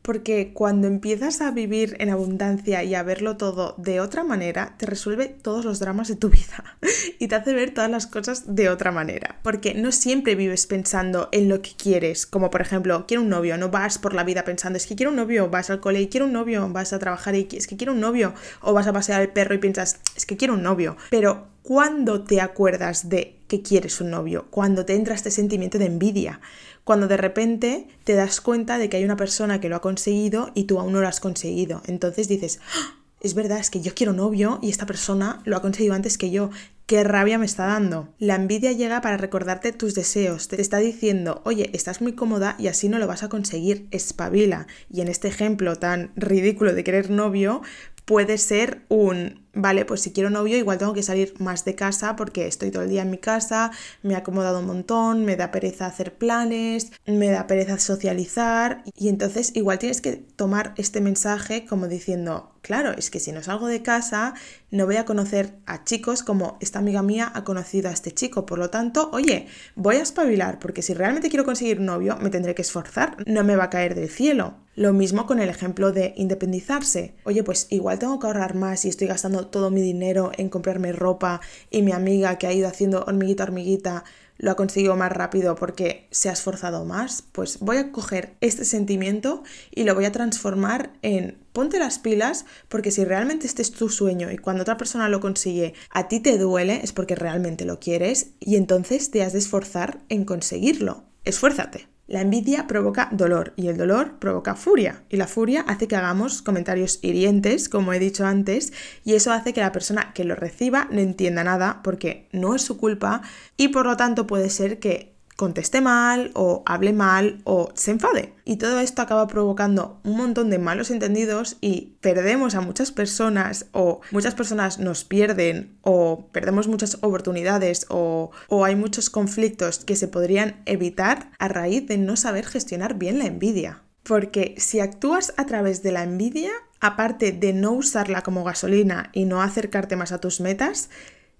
porque 0.07 0.53
cuando 0.53 0.87
empiezas 0.87 1.41
a 1.41 1.51
vivir 1.51 1.97
en 1.99 2.09
abundancia 2.09 2.81
y 2.81 2.95
a 2.95 3.03
verlo 3.03 3.35
todo 3.35 3.75
de 3.77 3.99
otra 3.99 4.23
manera, 4.23 4.75
te 4.77 4.85
resuelve 4.85 5.27
todos 5.27 5.65
los 5.65 5.79
dramas 5.79 6.07
de 6.07 6.15
tu 6.15 6.29
vida 6.29 6.77
y 7.19 7.27
te 7.27 7.35
hace 7.35 7.53
ver 7.53 7.73
todas 7.73 7.91
las 7.91 8.07
cosas 8.07 8.55
de 8.55 8.69
otra 8.69 8.93
manera. 8.93 9.39
Porque 9.43 9.73
no 9.73 9.91
siempre 9.91 10.35
vives 10.35 10.65
pensando 10.65 11.27
en 11.33 11.49
lo 11.49 11.61
que 11.61 11.71
quieres, 11.75 12.25
como 12.25 12.49
por 12.49 12.61
ejemplo, 12.61 13.05
quiero 13.05 13.23
un 13.23 13.29
novio, 13.29 13.57
no 13.57 13.69
vas 13.69 13.97
por 13.97 14.13
la 14.13 14.23
vida 14.23 14.45
pensando, 14.45 14.77
es 14.77 14.87
que 14.87 14.95
quiero 14.95 15.09
un 15.09 15.17
novio, 15.17 15.49
vas 15.49 15.69
al 15.69 15.81
cole 15.81 15.99
y 15.99 16.07
quiero 16.07 16.27
un 16.27 16.31
novio, 16.33 16.69
vas 16.69 16.93
a 16.93 16.99
trabajar 16.99 17.35
y 17.35 17.45
es 17.51 17.67
que 17.67 17.75
quiero 17.75 17.91
un 17.91 17.99
novio, 17.99 18.33
o 18.61 18.71
vas 18.71 18.87
a 18.87 18.93
pasear 18.93 19.19
al 19.19 19.33
perro 19.33 19.55
y 19.55 19.57
piensas, 19.57 19.99
es 20.15 20.25
que 20.25 20.37
quiero 20.37 20.53
un 20.53 20.63
novio. 20.63 20.95
Pero 21.09 21.47
¿cuándo 21.63 22.23
te 22.23 22.39
acuerdas 22.39 23.09
de 23.09 23.36
que 23.47 23.61
quieres 23.61 24.01
un 24.01 24.11
novio, 24.11 24.47
cuando 24.49 24.85
te 24.85 24.95
entra 24.95 25.15
este 25.15 25.31
sentimiento 25.31 25.77
de 25.77 25.85
envidia, 25.85 26.41
cuando 26.83 27.07
de 27.07 27.17
repente 27.17 27.87
te 28.03 28.13
das 28.13 28.41
cuenta 28.41 28.77
de 28.77 28.89
que 28.89 28.97
hay 28.97 29.03
una 29.03 29.17
persona 29.17 29.59
que 29.59 29.69
lo 29.69 29.75
ha 29.75 29.81
conseguido 29.81 30.51
y 30.53 30.63
tú 30.63 30.79
aún 30.79 30.93
no 30.93 31.01
lo 31.01 31.07
has 31.07 31.19
conseguido. 31.19 31.81
Entonces 31.85 32.27
dices, 32.27 32.59
¡Ah! 32.75 32.97
es 33.19 33.33
verdad, 33.33 33.59
es 33.59 33.69
que 33.69 33.81
yo 33.81 33.93
quiero 33.95 34.13
novio 34.13 34.59
y 34.61 34.69
esta 34.69 34.85
persona 34.85 35.41
lo 35.45 35.57
ha 35.57 35.61
conseguido 35.61 35.95
antes 35.95 36.17
que 36.17 36.29
yo. 36.29 36.49
¿Qué 36.85 37.03
rabia 37.03 37.37
me 37.37 37.45
está 37.45 37.65
dando? 37.65 38.13
La 38.17 38.35
envidia 38.35 38.71
llega 38.71 39.01
para 39.01 39.17
recordarte 39.17 39.73
tus 39.73 39.93
deseos. 39.95 40.47
Te 40.47 40.61
está 40.61 40.77
diciendo, 40.77 41.41
oye, 41.43 41.69
estás 41.73 41.99
muy 41.99 42.13
cómoda 42.13 42.55
y 42.57 42.67
así 42.67 42.87
no 42.87 42.99
lo 42.99 43.07
vas 43.07 43.23
a 43.23 43.29
conseguir. 43.29 43.87
Espabila. 43.91 44.67
Y 44.89 45.01
en 45.01 45.09
este 45.09 45.27
ejemplo 45.27 45.75
tan 45.75 46.11
ridículo 46.15 46.73
de 46.73 46.85
querer 46.85 47.09
novio, 47.09 47.61
puede 48.07 48.37
ser 48.37 48.85
un 48.87 49.45
vale, 49.53 49.85
pues 49.85 50.01
si 50.01 50.13
quiero 50.13 50.29
novio 50.29 50.57
igual 50.57 50.77
tengo 50.77 50.93
que 50.93 51.03
salir 51.03 51.33
más 51.39 51.65
de 51.65 51.75
casa 51.75 52.15
porque 52.15 52.47
estoy 52.47 52.71
todo 52.71 52.83
el 52.83 52.89
día 52.89 53.01
en 53.01 53.09
mi 53.09 53.17
casa, 53.17 53.71
me 54.03 54.13
he 54.13 54.15
acomodado 54.15 54.59
un 54.59 54.67
montón, 54.67 55.25
me 55.25 55.35
da 55.35 55.51
pereza 55.51 55.87
hacer 55.87 56.13
planes, 56.13 56.91
me 57.05 57.29
da 57.29 57.47
pereza 57.47 57.77
socializar 57.79 58.83
y 58.95 59.09
entonces 59.09 59.51
igual 59.55 59.79
tienes 59.79 59.99
que 59.99 60.13
tomar 60.13 60.73
este 60.77 61.01
mensaje 61.01 61.65
como 61.65 61.87
diciendo, 61.87 62.53
claro, 62.61 62.91
es 62.97 63.09
que 63.09 63.19
si 63.19 63.31
no 63.31 63.43
salgo 63.43 63.67
de 63.67 63.81
casa 63.81 64.35
no 64.69 64.85
voy 64.85 64.97
a 64.97 65.05
conocer 65.05 65.55
a 65.65 65.83
chicos 65.83 66.23
como 66.23 66.57
esta 66.59 66.79
amiga 66.79 67.01
mía 67.01 67.31
ha 67.33 67.43
conocido 67.43 67.89
a 67.89 67.93
este 67.93 68.11
chico, 68.11 68.45
por 68.45 68.59
lo 68.59 68.69
tanto, 68.69 69.09
oye, 69.13 69.47
voy 69.75 69.97
a 69.97 70.01
espabilar 70.01 70.59
porque 70.59 70.81
si 70.81 70.93
realmente 70.93 71.29
quiero 71.29 71.45
conseguir 71.45 71.79
novio 71.79 72.17
me 72.21 72.29
tendré 72.29 72.53
que 72.55 72.61
esforzar, 72.61 73.17
no 73.25 73.43
me 73.43 73.55
va 73.55 73.65
a 73.65 73.69
caer 73.69 73.95
del 73.95 74.09
cielo. 74.09 74.55
Lo 74.75 74.93
mismo 74.93 75.25
con 75.25 75.39
el 75.39 75.49
ejemplo 75.49 75.91
de 75.91 76.13
independizarse. 76.17 77.15
Oye, 77.23 77.43
pues 77.43 77.65
igual 77.71 77.97
tengo 77.97 78.19
que 78.19 78.27
ahorrar 78.27 78.53
más 78.53 78.85
y 78.85 78.89
estoy 78.89 79.07
gastando 79.07 79.47
todo 79.47 79.71
mi 79.71 79.81
dinero 79.81 80.31
en 80.37 80.49
comprarme 80.49 80.91
ropa 80.91 81.41
y 81.71 81.81
mi 81.81 81.93
amiga 81.93 82.37
que 82.37 82.45
ha 82.45 82.53
ido 82.53 82.67
haciendo 82.67 83.03
hormiguita 83.03 83.43
hormiguita 83.43 84.03
lo 84.37 84.51
ha 84.51 84.55
conseguido 84.55 84.95
más 84.95 85.11
rápido 85.11 85.55
porque 85.55 86.07
se 86.11 86.29
ha 86.29 86.33
esforzado 86.33 86.85
más, 86.85 87.23
pues 87.31 87.59
voy 87.59 87.77
a 87.77 87.91
coger 87.91 88.35
este 88.41 88.65
sentimiento 88.65 89.43
y 89.73 89.83
lo 89.83 89.95
voy 89.95 90.05
a 90.05 90.11
transformar 90.11 90.91
en 91.01 91.37
ponte 91.53 91.79
las 91.79 91.99
pilas 91.99 92.45
porque 92.69 92.91
si 92.91 93.03
realmente 93.03 93.47
este 93.47 93.61
es 93.61 93.71
tu 93.71 93.89
sueño 93.89 94.31
y 94.31 94.37
cuando 94.37 94.61
otra 94.61 94.77
persona 94.77 95.09
lo 95.09 95.19
consigue 95.19 95.73
a 95.89 96.07
ti 96.07 96.19
te 96.19 96.37
duele 96.37 96.81
es 96.83 96.93
porque 96.93 97.15
realmente 97.15 97.65
lo 97.65 97.79
quieres 97.79 98.31
y 98.39 98.55
entonces 98.55 99.11
te 99.11 99.23
has 99.23 99.33
de 99.33 99.39
esforzar 99.39 99.99
en 100.09 100.25
conseguirlo. 100.25 101.03
Esfuérzate. 101.23 101.96
La 102.07 102.21
envidia 102.21 102.67
provoca 102.67 103.09
dolor 103.11 103.51
y 103.57 103.67
el 103.67 103.75
dolor 103.75 104.17
provoca 104.17 104.55
furia. 104.55 105.03
Y 105.09 105.17
la 105.17 105.27
furia 105.27 105.65
hace 105.67 105.89
que 105.89 105.97
hagamos 105.97 106.41
comentarios 106.41 106.99
hirientes, 107.01 107.67
como 107.67 107.91
he 107.91 107.99
dicho 107.99 108.25
antes, 108.25 108.71
y 109.03 109.15
eso 109.15 109.33
hace 109.33 109.53
que 109.53 109.59
la 109.59 109.73
persona 109.73 110.13
que 110.13 110.23
lo 110.23 110.33
reciba 110.33 110.87
no 110.89 111.01
entienda 111.01 111.43
nada 111.43 111.81
porque 111.83 112.29
no 112.31 112.55
es 112.55 112.61
su 112.61 112.77
culpa 112.77 113.23
y 113.57 113.69
por 113.69 113.85
lo 113.85 113.97
tanto 113.97 114.25
puede 114.25 114.49
ser 114.49 114.79
que 114.79 115.16
conteste 115.37 115.81
mal 115.81 116.31
o 116.33 116.63
hable 116.65 116.91
mal 116.91 117.41
o 117.45 117.69
se 117.75 117.91
enfade. 117.91 118.33
Y 118.43 118.57
todo 118.57 118.79
esto 118.79 119.01
acaba 119.01 119.27
provocando 119.27 120.01
un 120.03 120.17
montón 120.17 120.49
de 120.49 120.57
malos 120.57 120.91
entendidos 120.91 121.57
y 121.61 121.95
perdemos 122.01 122.55
a 122.55 122.61
muchas 122.61 122.91
personas 122.91 123.67
o 123.71 124.01
muchas 124.11 124.35
personas 124.35 124.79
nos 124.79 125.05
pierden 125.05 125.77
o 125.83 126.27
perdemos 126.31 126.67
muchas 126.67 126.97
oportunidades 127.01 127.85
o, 127.89 128.31
o 128.49 128.65
hay 128.65 128.75
muchos 128.75 129.09
conflictos 129.09 129.85
que 129.85 129.95
se 129.95 130.07
podrían 130.07 130.61
evitar 130.65 131.31
a 131.37 131.47
raíz 131.47 131.87
de 131.87 131.99
no 131.99 132.17
saber 132.17 132.45
gestionar 132.45 132.95
bien 132.95 133.19
la 133.19 133.27
envidia. 133.27 133.83
Porque 134.01 134.55
si 134.57 134.79
actúas 134.79 135.33
a 135.37 135.45
través 135.45 135.83
de 135.83 135.91
la 135.91 136.01
envidia, 136.03 136.51
aparte 136.79 137.31
de 137.31 137.53
no 137.53 137.73
usarla 137.73 138.23
como 138.23 138.43
gasolina 138.43 139.09
y 139.13 139.25
no 139.25 139.41
acercarte 139.41 139.95
más 139.95 140.11
a 140.11 140.19
tus 140.19 140.39
metas, 140.39 140.89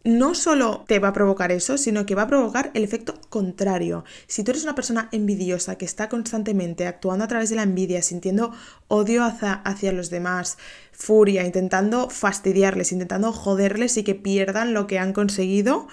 no 0.03 0.35
solo 0.35 0.85
te 0.87 0.99
va 0.99 1.09
a 1.09 1.13
provocar 1.13 1.51
eso, 1.51 1.77
sino 1.77 2.05
que 2.05 2.15
va 2.15 2.23
a 2.23 2.27
provocar 2.27 2.71
el 2.73 2.83
efecto 2.83 3.15
contrario. 3.29 4.05
Si 4.27 4.43
tú 4.43 4.51
eres 4.51 4.63
una 4.63 4.75
persona 4.75 5.09
envidiosa 5.11 5.77
que 5.77 5.85
está 5.85 6.07
constantemente 6.07 6.87
actuando 6.87 7.25
a 7.25 7.27
través 7.27 7.49
de 7.49 7.57
la 7.57 7.63
envidia, 7.63 8.01
sintiendo 8.01 8.53
odio 8.87 9.23
hacia, 9.23 9.53
hacia, 9.53 9.91
los 9.91 10.09
demás, 10.09 10.57
furia, 10.93 11.45
intentando 11.45 12.09
fastidiarles, 12.09 12.93
intentando 12.93 13.33
joderles 13.33 13.97
y 13.97 14.03
que 14.03 14.15
pierdan 14.15 14.73
lo 14.73 14.87
que 14.87 14.99
han 14.99 15.11
conseguido, 15.11 15.87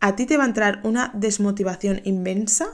a 0.00 0.16
ti 0.16 0.26
te 0.26 0.36
va 0.36 0.44
a 0.44 0.48
entrar 0.48 0.80
una 0.84 1.10
desmotivación 1.14 2.02
inmensa 2.04 2.68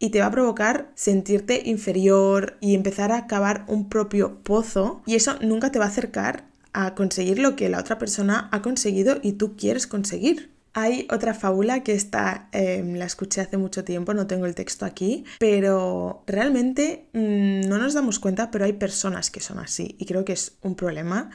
y 0.00 0.10
te 0.10 0.20
va 0.20 0.26
a 0.26 0.32
provocar 0.32 0.90
sentirte 0.94 1.62
inferior 1.64 2.56
y 2.60 2.74
empezar 2.74 3.12
a 3.12 3.26
cavar 3.26 3.64
un 3.68 3.88
propio 3.88 4.42
pozo 4.42 5.02
y 5.06 5.14
eso 5.14 5.36
nunca 5.40 5.70
te 5.70 5.78
va 5.78 5.86
a 5.86 5.88
acercar 5.88 6.47
a 6.72 6.94
conseguir 6.94 7.38
lo 7.38 7.56
que 7.56 7.68
la 7.68 7.78
otra 7.78 7.98
persona 7.98 8.48
ha 8.52 8.62
conseguido 8.62 9.18
y 9.22 9.32
tú 9.32 9.56
quieres 9.56 9.86
conseguir. 9.86 10.52
Hay 10.74 11.08
otra 11.10 11.34
fábula 11.34 11.82
que 11.82 11.94
está, 11.94 12.48
em, 12.52 12.94
la 12.94 13.06
escuché 13.06 13.40
hace 13.40 13.56
mucho 13.56 13.84
tiempo, 13.84 14.14
no 14.14 14.26
tengo 14.26 14.46
el 14.46 14.54
texto 14.54 14.84
aquí, 14.84 15.24
pero 15.38 16.22
realmente 16.26 17.08
mm, 17.14 17.68
no 17.68 17.78
nos 17.78 17.94
damos 17.94 18.18
cuenta, 18.18 18.50
pero 18.50 18.64
hay 18.64 18.74
personas 18.74 19.30
que 19.30 19.40
son 19.40 19.58
así 19.58 19.96
y 19.98 20.06
creo 20.06 20.24
que 20.24 20.34
es 20.34 20.58
un 20.62 20.76
problema 20.76 21.30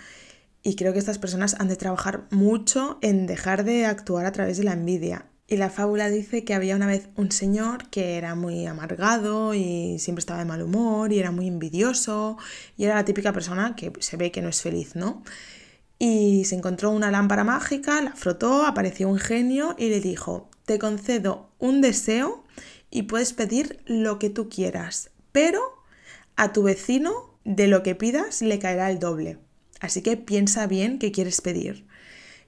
y 0.62 0.76
creo 0.76 0.94
que 0.94 1.00
estas 1.00 1.20
personas 1.20 1.56
han 1.60 1.68
de 1.68 1.76
trabajar 1.76 2.26
mucho 2.32 3.00
en 3.02 3.28
dejar 3.28 3.66
de 3.66 3.86
actuar 3.86 4.26
a 4.26 4.32
través 4.32 4.58
de 4.58 4.64
la 4.64 4.74
envidia. 4.74 5.26
Y 5.54 5.58
la 5.58 5.70
fábula 5.70 6.10
dice 6.10 6.44
que 6.44 6.56
había 6.56 6.76
una 6.76 6.88
vez 6.88 7.10
un 7.16 7.32
señor 7.32 7.88
que 7.92 8.18
era 8.18 8.34
muy 8.34 8.66
amargado 8.66 9.54
y 9.54 10.00
siempre 10.00 10.22
estaba 10.22 10.40
de 10.40 10.46
mal 10.46 10.64
humor 10.64 11.14
y 11.14 11.20
era 11.20 11.30
muy 11.30 11.48
envidioso 11.48 12.40
y 12.76 12.86
era 12.86 12.96
la 12.96 13.06
típica 13.06 13.34
persona 13.34 13.76
que 13.76 13.94
se 14.00 14.18
ve 14.18 14.32
que 14.32 14.42
no 14.42 14.50
es 14.50 14.64
feliz, 14.64 14.96
¿no? 14.96 15.22
Y 16.00 16.46
se 16.46 16.56
encontró 16.56 16.90
una 16.90 17.12
lámpara 17.12 17.44
mágica, 17.44 18.02
la 18.02 18.16
frotó, 18.16 18.66
apareció 18.66 19.08
un 19.08 19.20
genio 19.20 19.76
y 19.78 19.90
le 19.90 20.02
dijo, 20.02 20.50
te 20.66 20.80
concedo 20.80 21.52
un 21.60 21.82
deseo 21.82 22.44
y 22.90 23.04
puedes 23.04 23.34
pedir 23.34 23.80
lo 23.86 24.18
que 24.18 24.32
tú 24.32 24.50
quieras, 24.50 25.12
pero 25.32 25.62
a 26.36 26.52
tu 26.52 26.64
vecino 26.64 27.38
de 27.46 27.68
lo 27.68 27.84
que 27.84 27.94
pidas 27.94 28.42
le 28.42 28.58
caerá 28.58 28.90
el 28.90 28.98
doble. 28.98 29.38
Así 29.82 30.02
que 30.02 30.18
piensa 30.18 30.66
bien 30.66 30.98
qué 30.98 31.12
quieres 31.12 31.42
pedir. 31.42 31.86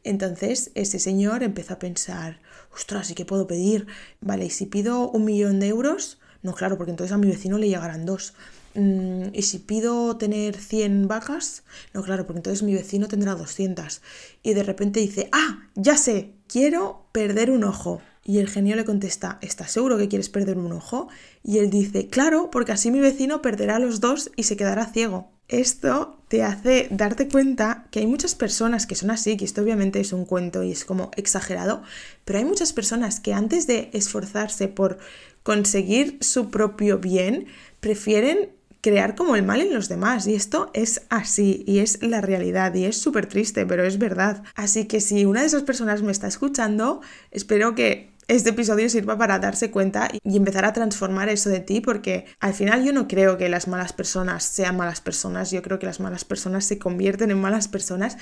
Entonces 0.06 0.72
ese 0.76 1.00
señor 1.00 1.42
empezó 1.42 1.74
a 1.74 1.80
pensar, 1.80 2.40
ostras, 2.74 3.10
¿y 3.10 3.16
qué 3.16 3.26
puedo 3.26 3.48
pedir? 3.48 3.88
Vale, 4.22 4.46
y 4.46 4.50
si 4.52 4.68
pido 4.68 5.10
un 5.10 5.26
millón 5.26 5.60
de 5.60 5.68
euros, 5.68 6.20
no, 6.44 6.54
claro, 6.54 6.78
porque 6.78 6.92
entonces 6.92 7.12
a 7.12 7.18
mi 7.18 7.28
vecino 7.28 7.58
le 7.58 7.68
llegarán 7.68 8.06
dos. 8.06 8.36
Mm, 8.76 9.30
y 9.34 9.42
si 9.42 9.58
pido 9.58 10.16
tener 10.18 10.58
100 10.58 11.08
vacas, 11.08 11.64
no, 11.92 12.04
claro, 12.04 12.28
porque 12.28 12.40
entonces 12.40 12.62
mi 12.62 12.76
vecino 12.76 13.08
tendrá 13.08 13.34
200. 13.34 14.02
Y 14.44 14.54
de 14.54 14.62
repente 14.62 15.00
dice, 15.00 15.28
ah, 15.32 15.70
ya 15.74 15.98
sé, 15.98 16.36
quiero 16.48 17.08
perder 17.12 17.50
un 17.50 17.64
ojo. 17.64 18.00
Y 18.28 18.40
el 18.40 18.50
genio 18.50 18.76
le 18.76 18.86
contesta, 18.86 19.38
¿estás 19.42 19.72
seguro 19.72 20.00
que 20.00 20.08
quieres 20.08 20.30
perder 20.30 20.58
un 20.58 20.72
ojo? 20.72 21.10
Y 21.44 21.60
él 21.60 21.70
dice, 21.70 22.08
claro, 22.08 22.50
porque 22.52 22.72
así 22.72 22.90
mi 22.90 23.00
vecino 23.00 23.44
perderá 23.44 23.78
los 23.78 24.00
dos 24.02 24.32
y 24.36 24.44
se 24.44 24.58
quedará 24.58 24.88
ciego. 24.88 25.30
Esto 25.48 26.18
te 26.28 26.42
hace 26.42 26.88
darte 26.90 27.28
cuenta 27.28 27.86
que 27.92 28.00
hay 28.00 28.08
muchas 28.08 28.34
personas 28.34 28.88
que 28.88 28.96
son 28.96 29.12
así, 29.12 29.38
que 29.38 29.46
esto 29.46 29.62
obviamente 29.62 30.00
es 30.00 30.12
un 30.12 30.26
cuento 30.26 30.64
y 30.64 30.72
es 30.72 30.86
como 30.86 31.12
exagerado, 31.16 31.84
pero 32.26 32.40
hay 32.40 32.46
muchas 32.46 32.74
personas 32.74 33.20
que 33.20 33.32
antes 33.32 33.68
de 33.68 33.92
esforzarse 33.94 34.68
por 34.68 34.98
conseguir 35.44 36.18
su 36.22 36.50
propio 36.50 36.98
bien, 36.98 37.46
prefieren 37.80 38.50
crear 38.82 39.16
como 39.16 39.36
el 39.36 39.44
mal 39.44 39.62
en 39.62 39.74
los 39.74 39.90
demás. 39.90 40.26
Y 40.26 40.36
esto 40.36 40.72
es 40.74 41.04
así, 41.10 41.64
y 41.68 41.80
es 41.80 42.02
la 42.02 42.22
realidad, 42.22 42.74
y 42.74 42.86
es 42.86 42.98
súper 42.98 43.28
triste, 43.28 43.66
pero 43.66 43.84
es 43.84 43.98
verdad. 43.98 44.44
Así 44.56 44.86
que 44.86 45.02
si 45.02 45.26
una 45.26 45.42
de 45.42 45.48
esas 45.48 45.64
personas 45.64 46.02
me 46.02 46.12
está 46.12 46.28
escuchando, 46.28 47.02
espero 47.32 47.74
que 47.74 48.15
este 48.28 48.50
episodio 48.50 48.90
sirva 48.90 49.18
para 49.18 49.40
darse 49.40 49.72
cuenta 49.72 50.10
y 50.24 50.38
empezar 50.38 50.66
a 50.66 50.74
transformar 50.74 51.30
eso 51.30 51.50
de 51.50 51.60
ti, 51.60 51.82
porque 51.82 52.26
al 52.40 52.54
final 52.54 52.84
yo 52.84 52.94
no 52.94 53.08
creo 53.08 53.38
que 53.38 53.50
las 53.50 53.68
malas 53.68 53.94
personas 53.94 54.44
sean 54.44 54.78
malas 54.78 55.02
personas, 55.02 55.52
yo 55.52 55.62
creo 55.62 55.80
que 55.80 55.86
las 55.86 56.00
malas 56.00 56.26
personas 56.26 56.66
se 56.66 56.80
convierten 56.80 57.32
en 57.32 57.40
malas 57.40 57.68
personas 57.68 58.18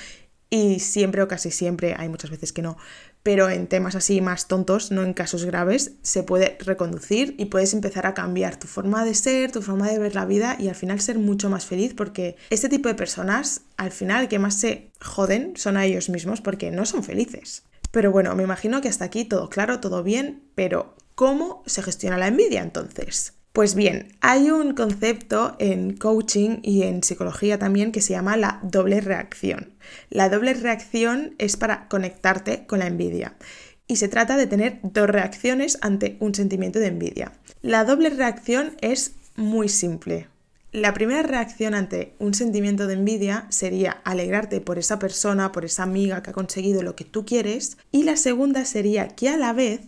y 0.49 0.79
siempre 0.81 1.23
o 1.23 1.27
casi 1.27 1.49
siempre, 1.49 1.95
hay 1.97 2.09
muchas 2.09 2.29
veces 2.29 2.53
que 2.53 2.61
no, 2.61 2.77
pero 3.23 3.49
en 3.49 3.65
temas 3.65 3.95
así 3.95 4.21
más 4.21 4.47
tontos, 4.47 4.91
no 4.91 5.01
en 5.01 5.13
casos 5.13 5.45
graves, 5.45 5.93
se 6.03 6.21
puede 6.21 6.57
reconducir 6.59 7.33
y 7.39 7.45
puedes 7.45 7.73
empezar 7.73 8.05
a 8.05 8.13
cambiar 8.13 8.57
tu 8.57 8.67
forma 8.67 9.03
de 9.03 9.15
ser, 9.15 9.51
tu 9.51 9.63
forma 9.63 9.89
de 9.89 9.97
ver 9.97 10.13
la 10.13 10.25
vida 10.25 10.55
y 10.59 10.67
al 10.67 10.75
final 10.75 10.99
ser 10.99 11.17
mucho 11.17 11.49
más 11.49 11.65
feliz 11.65 11.95
porque 11.95 12.35
este 12.51 12.69
tipo 12.69 12.87
de 12.87 12.93
personas 12.93 13.61
al 13.77 13.91
final 13.91 14.27
que 14.27 14.37
más 14.37 14.55
se 14.59 14.91
joden 15.01 15.53
son 15.55 15.75
a 15.75 15.85
ellos 15.85 16.09
mismos 16.09 16.41
porque 16.41 16.69
no 16.69 16.85
son 16.85 17.03
felices. 17.03 17.63
Pero 17.93 18.11
bueno, 18.11 18.35
me 18.35 18.41
imagino 18.41 18.81
que 18.81 18.89
hasta 18.89 19.05
aquí 19.05 19.23
todo 19.23 19.51
claro, 19.51 19.79
todo 19.79 20.01
bien, 20.01 20.49
pero 20.55 20.95
¿cómo 21.13 21.61
se 21.67 21.83
gestiona 21.83 22.17
la 22.17 22.27
envidia 22.27 22.63
entonces? 22.63 23.33
Pues 23.51 23.75
bien, 23.75 24.17
hay 24.19 24.49
un 24.49 24.73
concepto 24.73 25.55
en 25.59 25.95
coaching 25.95 26.57
y 26.63 26.81
en 26.81 27.03
psicología 27.03 27.59
también 27.59 27.91
que 27.91 28.01
se 28.01 28.13
llama 28.13 28.35
la 28.35 28.59
doble 28.63 28.99
reacción. 28.99 29.75
La 30.09 30.27
doble 30.29 30.55
reacción 30.55 31.35
es 31.37 31.55
para 31.55 31.87
conectarte 31.87 32.65
con 32.65 32.79
la 32.79 32.87
envidia 32.87 33.37
y 33.85 33.97
se 33.97 34.07
trata 34.07 34.37
de 34.37 34.47
tener 34.47 34.79
dos 34.81 35.07
reacciones 35.07 35.77
ante 35.81 36.17
un 36.19 36.33
sentimiento 36.33 36.79
de 36.79 36.87
envidia. 36.87 37.33
La 37.61 37.85
doble 37.85 38.09
reacción 38.09 38.75
es 38.81 39.13
muy 39.35 39.69
simple. 39.69 40.32
La 40.73 40.95
primera 40.95 41.21
reacción 41.21 41.75
ante 41.75 42.15
un 42.17 42.33
sentimiento 42.33 42.87
de 42.87 42.95
envidia 42.95 43.45
sería 43.49 44.01
alegrarte 44.03 44.59
por 44.59 44.79
esa 44.79 44.97
persona, 44.97 45.51
por 45.51 45.65
esa 45.65 45.83
amiga 45.83 46.23
que 46.23 46.31
ha 46.31 46.33
conseguido 46.33 46.81
lo 46.81 46.95
que 46.95 47.05
tú 47.05 47.27
quieres. 47.27 47.77
Y 47.91 48.03
la 48.03 48.17
segunda 48.17 48.65
sería 48.65 49.09
que 49.09 49.29
a 49.29 49.37
la 49.37 49.53
vez 49.53 49.81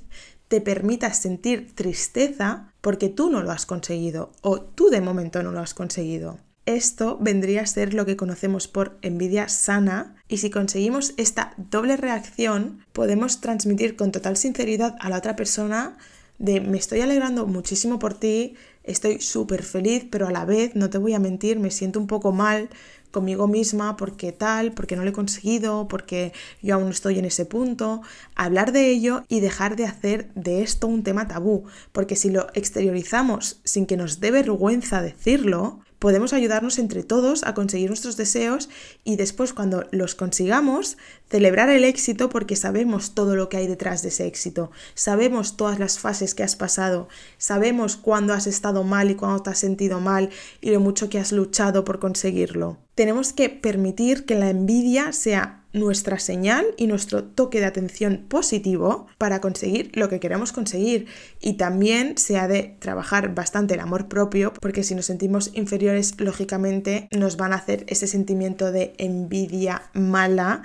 te 0.48 0.62
permitas 0.62 1.18
sentir 1.18 1.74
tristeza 1.74 2.72
porque 2.82 3.10
tú 3.10 3.32
no 3.32 3.42
lo 3.42 3.50
has 3.50 3.66
conseguido 3.66 4.32
o 4.42 4.62
tú 4.62 4.90
de 4.90 5.02
momento 5.02 5.42
no 5.42 5.52
lo 5.52 5.60
has 5.60 5.74
conseguido. 5.74 6.38
Esto 6.68 7.18
vendría 7.20 7.62
a 7.62 7.68
ser 7.68 7.96
lo 7.96 8.06
que 8.06 8.16
conocemos 8.16 8.68
por 8.68 9.00
envidia 9.02 9.50
sana 9.50 10.16
y 10.28 10.38
si 10.38 10.52
conseguimos 10.52 11.16
esta 11.18 11.56
doble 11.58 11.98
reacción 11.98 12.86
podemos 12.94 13.42
transmitir 13.42 13.96
con 13.96 14.12
total 14.12 14.38
sinceridad 14.38 14.96
a 15.00 15.10
la 15.10 15.18
otra 15.18 15.36
persona 15.36 15.98
de 16.38 16.62
me 16.62 16.78
estoy 16.78 17.02
alegrando 17.02 17.48
muchísimo 17.48 17.98
por 17.98 18.14
ti, 18.14 18.56
estoy 18.86 19.20
súper 19.22 19.64
feliz, 19.64 20.06
pero 20.10 20.28
a 20.28 20.32
la 20.32 20.46
vez, 20.46 20.76
no 20.76 20.90
te 20.90 20.98
voy 20.98 21.14
a 21.14 21.20
mentir, 21.20 21.60
me 21.60 21.72
siento 21.72 22.00
un 22.00 22.08
poco 22.08 22.32
mal 22.32 22.70
conmigo 23.16 23.48
misma 23.48 23.96
porque 23.96 24.34
tal, 24.34 24.74
porque 24.74 24.98
no 24.98 25.04
lo 25.04 25.10
he 25.10 25.14
conseguido, 25.14 25.88
porque 25.88 26.34
yo 26.62 26.76
aún 26.76 26.84
no 26.86 26.90
estoy 26.90 27.18
en 27.18 27.24
ese 27.24 27.46
punto. 27.46 28.02
Hablar 28.36 28.74
de 28.74 28.90
ello 28.90 29.24
y 29.30 29.40
dejar 29.40 29.78
de 29.78 29.86
hacer 29.86 30.34
de 30.36 30.64
esto 30.64 30.88
un 30.88 31.04
tema 31.04 31.26
tabú, 31.26 31.64
porque 31.94 32.18
si 32.18 32.30
lo 32.30 32.48
exteriorizamos 32.54 33.62
sin 33.64 33.86
que 33.86 33.96
nos 33.96 34.20
dé 34.20 34.32
vergüenza 34.32 35.02
decirlo, 35.02 35.80
podemos 36.00 36.34
ayudarnos 36.34 36.80
entre 36.80 37.04
todos 37.04 37.44
a 37.44 37.54
conseguir 37.54 37.90
nuestros 37.90 38.18
deseos 38.18 38.70
y 39.04 39.16
después 39.16 39.54
cuando 39.54 39.86
los 39.92 40.16
consigamos 40.16 40.98
celebrar 41.30 41.70
el 41.70 41.84
éxito 41.84 42.30
porque 42.30 42.56
sabemos 42.56 43.16
todo 43.16 43.36
lo 43.36 43.50
que 43.50 43.58
hay 43.58 43.68
detrás 43.68 44.02
de 44.02 44.10
ese 44.10 44.28
éxito, 44.28 44.72
sabemos 44.94 45.58
todas 45.58 45.80
las 45.80 46.00
fases 46.00 46.36
que 46.36 46.44
has 46.44 46.56
pasado, 46.56 47.08
sabemos 47.38 47.98
cuándo 47.98 48.34
has 48.34 48.48
estado 48.48 48.84
mal 48.84 49.12
y 49.12 49.16
cuándo 49.16 49.42
te 49.42 49.50
has 49.50 49.60
sentido 49.60 50.00
mal 50.00 50.30
y 50.62 50.72
lo 50.72 50.80
mucho 50.80 51.10
que 51.10 51.20
has 51.20 51.32
luchado 51.32 51.84
por 51.84 52.00
conseguirlo. 52.00 52.78
Tenemos 52.96 53.34
que 53.34 53.50
permitir 53.50 54.26
que 54.26 54.36
la 54.36 54.50
envidia 54.50 55.12
sea 55.12 55.65
nuestra 55.76 56.18
señal 56.20 56.66
y 56.78 56.88
nuestro 56.88 57.24
toque 57.24 57.60
de 57.60 57.66
atención 57.66 58.26
positivo 58.28 59.08
para 59.18 59.42
conseguir 59.42 59.92
lo 59.94 60.10
que 60.10 60.20
queremos 60.20 60.52
conseguir. 60.52 61.08
Y 61.42 61.54
también 61.54 62.18
se 62.18 62.38
ha 62.38 62.48
de 62.48 62.76
trabajar 62.80 63.36
bastante 63.36 63.76
el 63.76 63.82
amor 63.82 64.08
propio, 64.08 64.54
porque 64.54 64.84
si 64.84 64.96
nos 64.96 65.06
sentimos 65.06 65.52
inferiores, 65.54 66.20
lógicamente 66.20 67.08
nos 67.12 67.38
van 67.38 67.54
a 67.54 67.58
hacer 67.58 67.86
ese 67.88 68.08
sentimiento 68.08 68.72
de 68.72 68.94
envidia 68.98 69.84
mala 69.94 70.64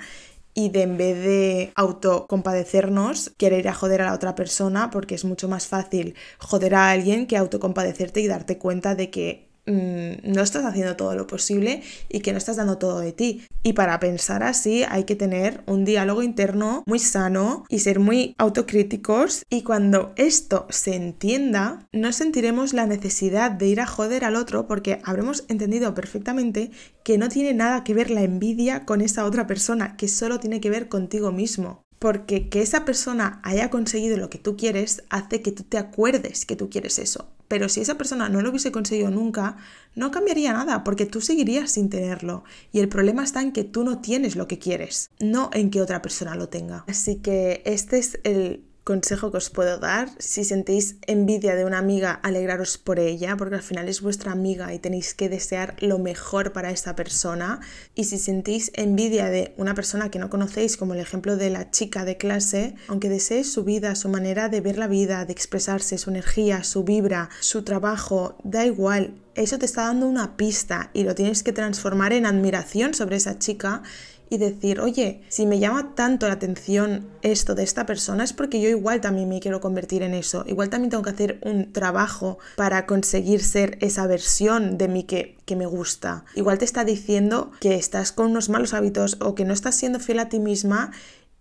y 0.53 0.69
de 0.69 0.81
en 0.81 0.97
vez 0.97 1.17
de 1.23 1.71
autocompadecernos, 1.75 3.31
querer 3.37 3.59
ir 3.59 3.69
a 3.69 3.73
joder 3.73 4.01
a 4.01 4.07
la 4.07 4.13
otra 4.13 4.35
persona, 4.35 4.89
porque 4.89 5.15
es 5.15 5.23
mucho 5.23 5.47
más 5.47 5.67
fácil 5.67 6.15
joder 6.39 6.75
a 6.75 6.89
alguien 6.89 7.27
que 7.27 7.37
autocompadecerte 7.37 8.21
y 8.21 8.27
darte 8.27 8.57
cuenta 8.57 8.95
de 8.95 9.09
que 9.09 9.50
Mm, 9.67 10.33
no 10.33 10.41
estás 10.41 10.65
haciendo 10.65 10.95
todo 10.95 11.15
lo 11.15 11.27
posible 11.27 11.83
y 12.09 12.21
que 12.21 12.31
no 12.31 12.39
estás 12.39 12.55
dando 12.55 12.77
todo 12.77 12.99
de 12.99 13.11
ti. 13.11 13.43
Y 13.63 13.73
para 13.73 13.99
pensar 13.99 14.41
así 14.41 14.83
hay 14.89 15.03
que 15.03 15.15
tener 15.15 15.63
un 15.67 15.85
diálogo 15.85 16.23
interno 16.23 16.83
muy 16.87 16.97
sano 16.97 17.65
y 17.69 17.79
ser 17.79 17.99
muy 17.99 18.33
autocríticos 18.39 19.43
y 19.49 19.61
cuando 19.61 20.13
esto 20.15 20.65
se 20.69 20.95
entienda 20.95 21.87
no 21.91 22.11
sentiremos 22.11 22.73
la 22.73 22.87
necesidad 22.87 23.51
de 23.51 23.67
ir 23.67 23.81
a 23.81 23.85
joder 23.85 24.25
al 24.25 24.35
otro 24.35 24.67
porque 24.67 24.99
habremos 25.03 25.45
entendido 25.47 25.93
perfectamente 25.93 26.71
que 27.03 27.19
no 27.19 27.29
tiene 27.29 27.53
nada 27.53 27.83
que 27.83 27.93
ver 27.93 28.09
la 28.09 28.23
envidia 28.23 28.85
con 28.85 29.01
esa 29.01 29.25
otra 29.25 29.45
persona, 29.45 29.95
que 29.95 30.07
solo 30.07 30.39
tiene 30.39 30.59
que 30.59 30.71
ver 30.71 30.89
contigo 30.89 31.31
mismo 31.31 31.83
porque 32.01 32.49
que 32.49 32.63
esa 32.63 32.83
persona 32.83 33.39
haya 33.43 33.69
conseguido 33.69 34.17
lo 34.17 34.31
que 34.31 34.39
tú 34.39 34.57
quieres 34.57 35.03
hace 35.11 35.43
que 35.43 35.51
tú 35.51 35.61
te 35.61 35.77
acuerdes 35.77 36.47
que 36.47 36.55
tú 36.55 36.67
quieres 36.67 36.97
eso. 36.97 37.27
Pero 37.47 37.69
si 37.69 37.81
esa 37.81 37.95
persona 37.95 38.27
no 38.27 38.41
lo 38.41 38.49
hubiese 38.49 38.71
conseguido 38.71 39.11
nunca, 39.11 39.57
no 39.93 40.09
cambiaría 40.09 40.51
nada, 40.51 40.83
porque 40.83 41.05
tú 41.05 41.21
seguirías 41.21 41.73
sin 41.73 41.91
tenerlo. 41.91 42.43
Y 42.71 42.79
el 42.79 42.89
problema 42.89 43.23
está 43.23 43.43
en 43.43 43.51
que 43.51 43.63
tú 43.63 43.83
no 43.83 43.99
tienes 43.99 44.35
lo 44.35 44.47
que 44.47 44.57
quieres, 44.57 45.11
no 45.19 45.51
en 45.53 45.69
que 45.69 45.79
otra 45.79 46.01
persona 46.01 46.33
lo 46.33 46.49
tenga. 46.49 46.85
Así 46.87 47.17
que 47.17 47.61
este 47.65 47.99
es 47.99 48.19
el 48.23 48.63
consejo 48.91 49.31
que 49.31 49.37
os 49.37 49.49
puedo 49.49 49.77
dar. 49.77 50.09
Si 50.19 50.43
sentís 50.43 50.97
envidia 51.07 51.55
de 51.55 51.63
una 51.63 51.77
amiga, 51.77 52.19
alegraros 52.23 52.77
por 52.77 52.99
ella, 52.99 53.37
porque 53.37 53.55
al 53.55 53.61
final 53.61 53.87
es 53.87 54.01
vuestra 54.01 54.33
amiga 54.33 54.73
y 54.73 54.79
tenéis 54.79 55.13
que 55.13 55.29
desear 55.29 55.77
lo 55.79 55.97
mejor 55.97 56.51
para 56.51 56.71
esa 56.71 56.93
persona. 56.93 57.61
Y 57.95 58.03
si 58.03 58.17
sentís 58.17 58.69
envidia 58.75 59.29
de 59.29 59.53
una 59.55 59.75
persona 59.75 60.11
que 60.11 60.19
no 60.19 60.29
conocéis, 60.29 60.75
como 60.75 60.93
el 60.93 60.99
ejemplo 60.99 61.37
de 61.37 61.49
la 61.51 61.71
chica 61.71 62.03
de 62.03 62.17
clase, 62.17 62.75
aunque 62.89 63.07
desees 63.07 63.49
su 63.49 63.63
vida, 63.63 63.95
su 63.95 64.09
manera 64.09 64.49
de 64.49 64.59
ver 64.59 64.77
la 64.77 64.87
vida, 64.87 65.23
de 65.23 65.31
expresarse, 65.31 65.97
su 65.97 66.09
energía, 66.09 66.65
su 66.65 66.83
vibra, 66.83 67.29
su 67.39 67.63
trabajo, 67.63 68.35
da 68.43 68.65
igual. 68.65 69.13
Eso 69.35 69.57
te 69.57 69.65
está 69.65 69.83
dando 69.83 70.05
una 70.07 70.35
pista 70.35 70.89
y 70.93 71.03
lo 71.03 71.15
tienes 71.15 71.43
que 71.43 71.53
transformar 71.53 72.11
en 72.11 72.25
admiración 72.25 72.93
sobre 72.93 73.15
esa 73.15 73.39
chica 73.39 73.83
y 74.31 74.37
decir, 74.37 74.79
oye, 74.79 75.21
si 75.27 75.45
me 75.45 75.59
llama 75.59 75.93
tanto 75.93 76.25
la 76.25 76.35
atención 76.35 77.09
esto 77.21 77.53
de 77.53 77.63
esta 77.63 77.85
persona 77.85 78.23
es 78.23 78.31
porque 78.31 78.61
yo 78.61 78.69
igual 78.69 79.01
también 79.01 79.27
me 79.27 79.41
quiero 79.41 79.59
convertir 79.59 80.03
en 80.03 80.13
eso, 80.13 80.45
igual 80.47 80.69
también 80.69 80.89
tengo 80.89 81.03
que 81.03 81.09
hacer 81.09 81.39
un 81.43 81.73
trabajo 81.73 82.39
para 82.55 82.85
conseguir 82.85 83.43
ser 83.43 83.77
esa 83.81 84.07
versión 84.07 84.77
de 84.77 84.87
mí 84.87 85.03
que, 85.03 85.37
que 85.43 85.57
me 85.57 85.65
gusta. 85.65 86.23
Igual 86.33 86.59
te 86.59 86.65
está 86.65 86.85
diciendo 86.85 87.51
que 87.59 87.75
estás 87.75 88.13
con 88.13 88.31
unos 88.31 88.47
malos 88.47 88.73
hábitos 88.73 89.17
o 89.19 89.35
que 89.35 89.43
no 89.43 89.53
estás 89.53 89.75
siendo 89.75 89.99
fiel 89.99 90.19
a 90.19 90.29
ti 90.29 90.39
misma 90.39 90.91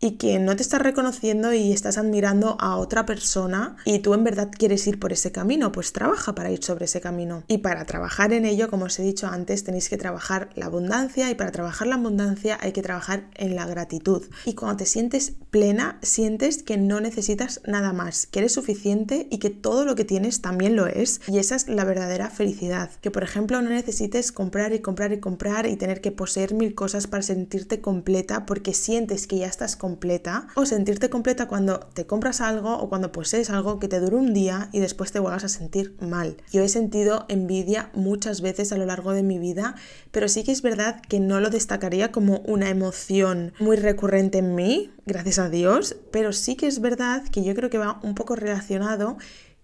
y 0.00 0.12
que 0.12 0.38
no 0.38 0.56
te 0.56 0.62
estás 0.62 0.80
reconociendo 0.80 1.52
y 1.52 1.72
estás 1.72 1.98
admirando 1.98 2.56
a 2.58 2.76
otra 2.76 3.04
persona 3.04 3.76
y 3.84 3.98
tú 3.98 4.14
en 4.14 4.24
verdad 4.24 4.50
quieres 4.50 4.86
ir 4.86 4.98
por 4.98 5.12
ese 5.12 5.30
camino, 5.30 5.72
pues 5.72 5.92
trabaja 5.92 6.34
para 6.34 6.50
ir 6.50 6.64
sobre 6.64 6.86
ese 6.86 7.00
camino. 7.00 7.44
Y 7.48 7.58
para 7.58 7.84
trabajar 7.84 8.32
en 8.32 8.46
ello, 8.46 8.70
como 8.70 8.86
os 8.86 8.98
he 8.98 9.02
dicho 9.02 9.26
antes, 9.26 9.62
tenéis 9.62 9.90
que 9.90 9.98
trabajar 9.98 10.48
la 10.54 10.66
abundancia 10.66 11.30
y 11.30 11.34
para 11.34 11.52
trabajar 11.52 11.86
la 11.86 11.96
abundancia 11.96 12.58
hay 12.60 12.72
que 12.72 12.82
trabajar 12.82 13.28
en 13.34 13.54
la 13.54 13.66
gratitud. 13.66 14.22
Y 14.46 14.54
cuando 14.54 14.78
te 14.78 14.86
sientes 14.86 15.34
plena, 15.50 15.98
sientes 16.02 16.62
que 16.62 16.78
no 16.78 17.00
necesitas 17.00 17.60
nada 17.66 17.92
más, 17.92 18.26
que 18.26 18.38
eres 18.38 18.52
suficiente 18.52 19.28
y 19.30 19.38
que 19.38 19.50
todo 19.50 19.84
lo 19.84 19.96
que 19.96 20.04
tienes 20.04 20.40
también 20.40 20.76
lo 20.76 20.86
es. 20.86 21.20
Y 21.28 21.38
esa 21.38 21.56
es 21.56 21.68
la 21.68 21.84
verdadera 21.84 22.30
felicidad. 22.30 22.90
Que 23.02 23.10
por 23.10 23.22
ejemplo 23.22 23.60
no 23.60 23.68
necesites 23.68 24.32
comprar 24.32 24.72
y 24.72 24.78
comprar 24.78 25.12
y 25.12 25.20
comprar 25.20 25.66
y 25.66 25.76
tener 25.76 26.00
que 26.00 26.12
poseer 26.12 26.54
mil 26.54 26.74
cosas 26.74 27.06
para 27.06 27.22
sentirte 27.22 27.80
completa 27.82 28.46
porque 28.46 28.72
sientes 28.72 29.26
que 29.26 29.38
ya 29.38 29.46
estás 29.46 29.76
completa 29.76 29.89
completa 29.90 30.46
o 30.54 30.66
sentirte 30.66 31.10
completa 31.10 31.48
cuando 31.48 31.80
te 31.80 32.06
compras 32.06 32.40
algo 32.40 32.78
o 32.78 32.88
cuando 32.88 33.10
posees 33.10 33.50
algo 33.50 33.80
que 33.80 33.88
te 33.88 33.98
dure 33.98 34.14
un 34.14 34.32
día 34.32 34.68
y 34.72 34.78
después 34.78 35.10
te 35.10 35.18
vuelvas 35.18 35.42
a 35.42 35.48
sentir 35.48 35.96
mal. 36.00 36.36
Yo 36.52 36.62
he 36.62 36.68
sentido 36.68 37.26
envidia 37.28 37.90
muchas 37.94 38.40
veces 38.40 38.70
a 38.70 38.76
lo 38.76 38.86
largo 38.86 39.12
de 39.12 39.24
mi 39.24 39.40
vida, 39.40 39.74
pero 40.12 40.28
sí 40.28 40.44
que 40.44 40.52
es 40.52 40.62
verdad 40.62 41.02
que 41.02 41.18
no 41.18 41.40
lo 41.40 41.50
destacaría 41.50 42.12
como 42.12 42.38
una 42.46 42.68
emoción 42.68 43.52
muy 43.58 43.76
recurrente 43.76 44.38
en 44.38 44.54
mí, 44.54 44.92
gracias 45.06 45.40
a 45.40 45.48
Dios, 45.48 45.96
pero 46.12 46.32
sí 46.32 46.54
que 46.54 46.68
es 46.68 46.80
verdad 46.80 47.24
que 47.24 47.42
yo 47.42 47.52
creo 47.56 47.68
que 47.68 47.78
va 47.78 47.98
un 48.04 48.14
poco 48.14 48.36
relacionado 48.36 49.16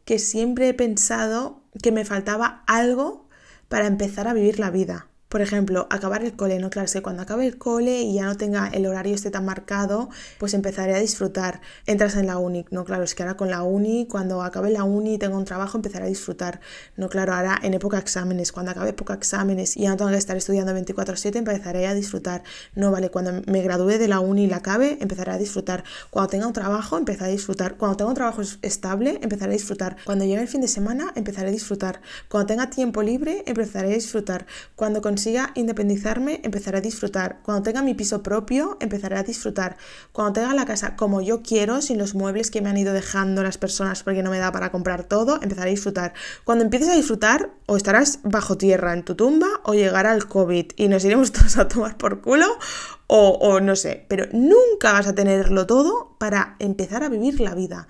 que 0.04 0.18
siempre 0.18 0.68
he 0.68 0.74
pensado 0.74 1.62
que 1.80 1.92
me 1.92 2.04
faltaba 2.04 2.64
algo 2.66 3.28
para 3.68 3.86
empezar 3.86 4.26
a 4.26 4.34
vivir 4.34 4.58
la 4.58 4.70
vida. 4.70 5.06
Por 5.36 5.42
ejemplo, 5.42 5.86
acabar 5.90 6.24
el 6.24 6.34
cole, 6.34 6.58
¿no? 6.58 6.70
Claro, 6.70 6.86
es 6.86 6.94
que 6.94 7.02
cuando 7.02 7.20
acabe 7.20 7.46
el 7.46 7.58
cole 7.58 8.00
y 8.00 8.14
ya 8.14 8.24
no 8.24 8.38
tenga 8.38 8.68
el 8.68 8.86
horario 8.86 9.14
este 9.14 9.30
tan 9.30 9.44
marcado, 9.44 10.08
pues 10.38 10.54
empezaré 10.54 10.94
a 10.94 10.98
disfrutar. 10.98 11.60
Entras 11.84 12.16
en 12.16 12.26
la 12.26 12.38
uni, 12.38 12.64
¿no? 12.70 12.86
Claro, 12.86 13.04
es 13.04 13.14
que 13.14 13.22
ahora 13.22 13.36
con 13.36 13.50
la 13.50 13.62
uni, 13.62 14.06
cuando 14.10 14.40
acabe 14.42 14.70
la 14.70 14.84
uni 14.84 15.16
y 15.16 15.18
tenga 15.18 15.36
un 15.36 15.44
trabajo, 15.44 15.76
empezaré 15.76 16.06
a 16.06 16.08
disfrutar. 16.08 16.60
No, 16.96 17.10
claro, 17.10 17.34
ahora 17.34 17.60
en 17.62 17.74
época 17.74 17.98
de 17.98 18.00
exámenes, 18.04 18.50
cuando 18.50 18.70
acabe 18.70 18.88
época 18.88 19.12
de 19.12 19.18
exámenes 19.18 19.76
y 19.76 19.82
ya 19.82 19.90
no 19.90 19.98
tengo 19.98 20.10
que 20.10 20.16
estar 20.16 20.38
estudiando 20.38 20.72
24/7, 20.72 21.36
empezaré 21.36 21.86
a 21.86 21.92
disfrutar. 21.92 22.42
No, 22.74 22.90
vale, 22.90 23.10
cuando 23.10 23.42
me 23.46 23.60
gradúe 23.60 23.98
de 23.98 24.08
la 24.08 24.20
uni 24.20 24.44
y 24.44 24.46
la 24.46 24.56
acabe, 24.56 24.96
empezaré 25.02 25.32
a 25.32 25.36
disfrutar. 25.36 25.84
Cuando 26.08 26.30
tenga 26.30 26.46
un 26.46 26.54
trabajo, 26.54 26.96
empezaré 26.96 27.28
a 27.28 27.32
disfrutar. 27.32 27.76
Cuando 27.76 27.98
tenga 27.98 28.08
un 28.08 28.16
trabajo 28.16 28.40
estable, 28.62 29.18
empezaré 29.20 29.52
a 29.52 29.56
disfrutar. 29.56 29.98
Cuando 30.06 30.24
llegue 30.24 30.40
el 30.40 30.48
fin 30.48 30.62
de 30.62 30.68
semana, 30.68 31.12
empezaré 31.14 31.48
a 31.48 31.52
disfrutar. 31.52 32.00
Cuando 32.30 32.46
tenga 32.46 32.70
tiempo 32.70 33.02
libre, 33.02 33.44
empezaré 33.46 33.90
a 33.90 33.94
disfrutar. 33.94 34.46
Cuando 34.76 35.02
consiga 35.02 35.25
independizarme, 35.54 36.40
empezaré 36.42 36.78
a 36.78 36.80
disfrutar. 36.80 37.40
Cuando 37.42 37.62
tenga 37.62 37.82
mi 37.82 37.94
piso 37.94 38.22
propio, 38.22 38.76
empezaré 38.80 39.16
a 39.16 39.22
disfrutar. 39.22 39.76
Cuando 40.12 40.34
tenga 40.34 40.54
la 40.54 40.64
casa 40.64 40.96
como 40.96 41.20
yo 41.20 41.42
quiero, 41.42 41.82
sin 41.82 41.98
los 41.98 42.14
muebles 42.14 42.50
que 42.50 42.60
me 42.60 42.70
han 42.70 42.76
ido 42.76 42.92
dejando 42.92 43.42
las 43.42 43.58
personas 43.58 44.02
porque 44.02 44.22
no 44.22 44.30
me 44.30 44.38
da 44.38 44.52
para 44.52 44.70
comprar 44.70 45.04
todo, 45.04 45.40
empezaré 45.42 45.70
a 45.70 45.74
disfrutar. 45.74 46.14
Cuando 46.44 46.64
empieces 46.64 46.88
a 46.88 46.94
disfrutar, 46.94 47.50
o 47.66 47.76
estarás 47.76 48.20
bajo 48.22 48.56
tierra 48.56 48.92
en 48.92 49.04
tu 49.04 49.14
tumba, 49.14 49.48
o 49.64 49.74
llegará 49.74 50.14
el 50.14 50.26
COVID 50.26 50.72
y 50.76 50.88
nos 50.88 51.04
iremos 51.04 51.32
todos 51.36 51.56
a 51.56 51.68
tomar 51.68 51.96
por 51.96 52.20
culo, 52.20 52.46
o 53.08 53.60
no 53.60 53.76
sé, 53.76 54.04
pero 54.08 54.26
nunca 54.32 54.92
vas 54.92 55.06
a 55.06 55.14
tenerlo 55.14 55.66
todo 55.66 56.16
para 56.18 56.56
empezar 56.58 57.04
a 57.04 57.08
vivir 57.08 57.40
la 57.40 57.54
vida 57.54 57.86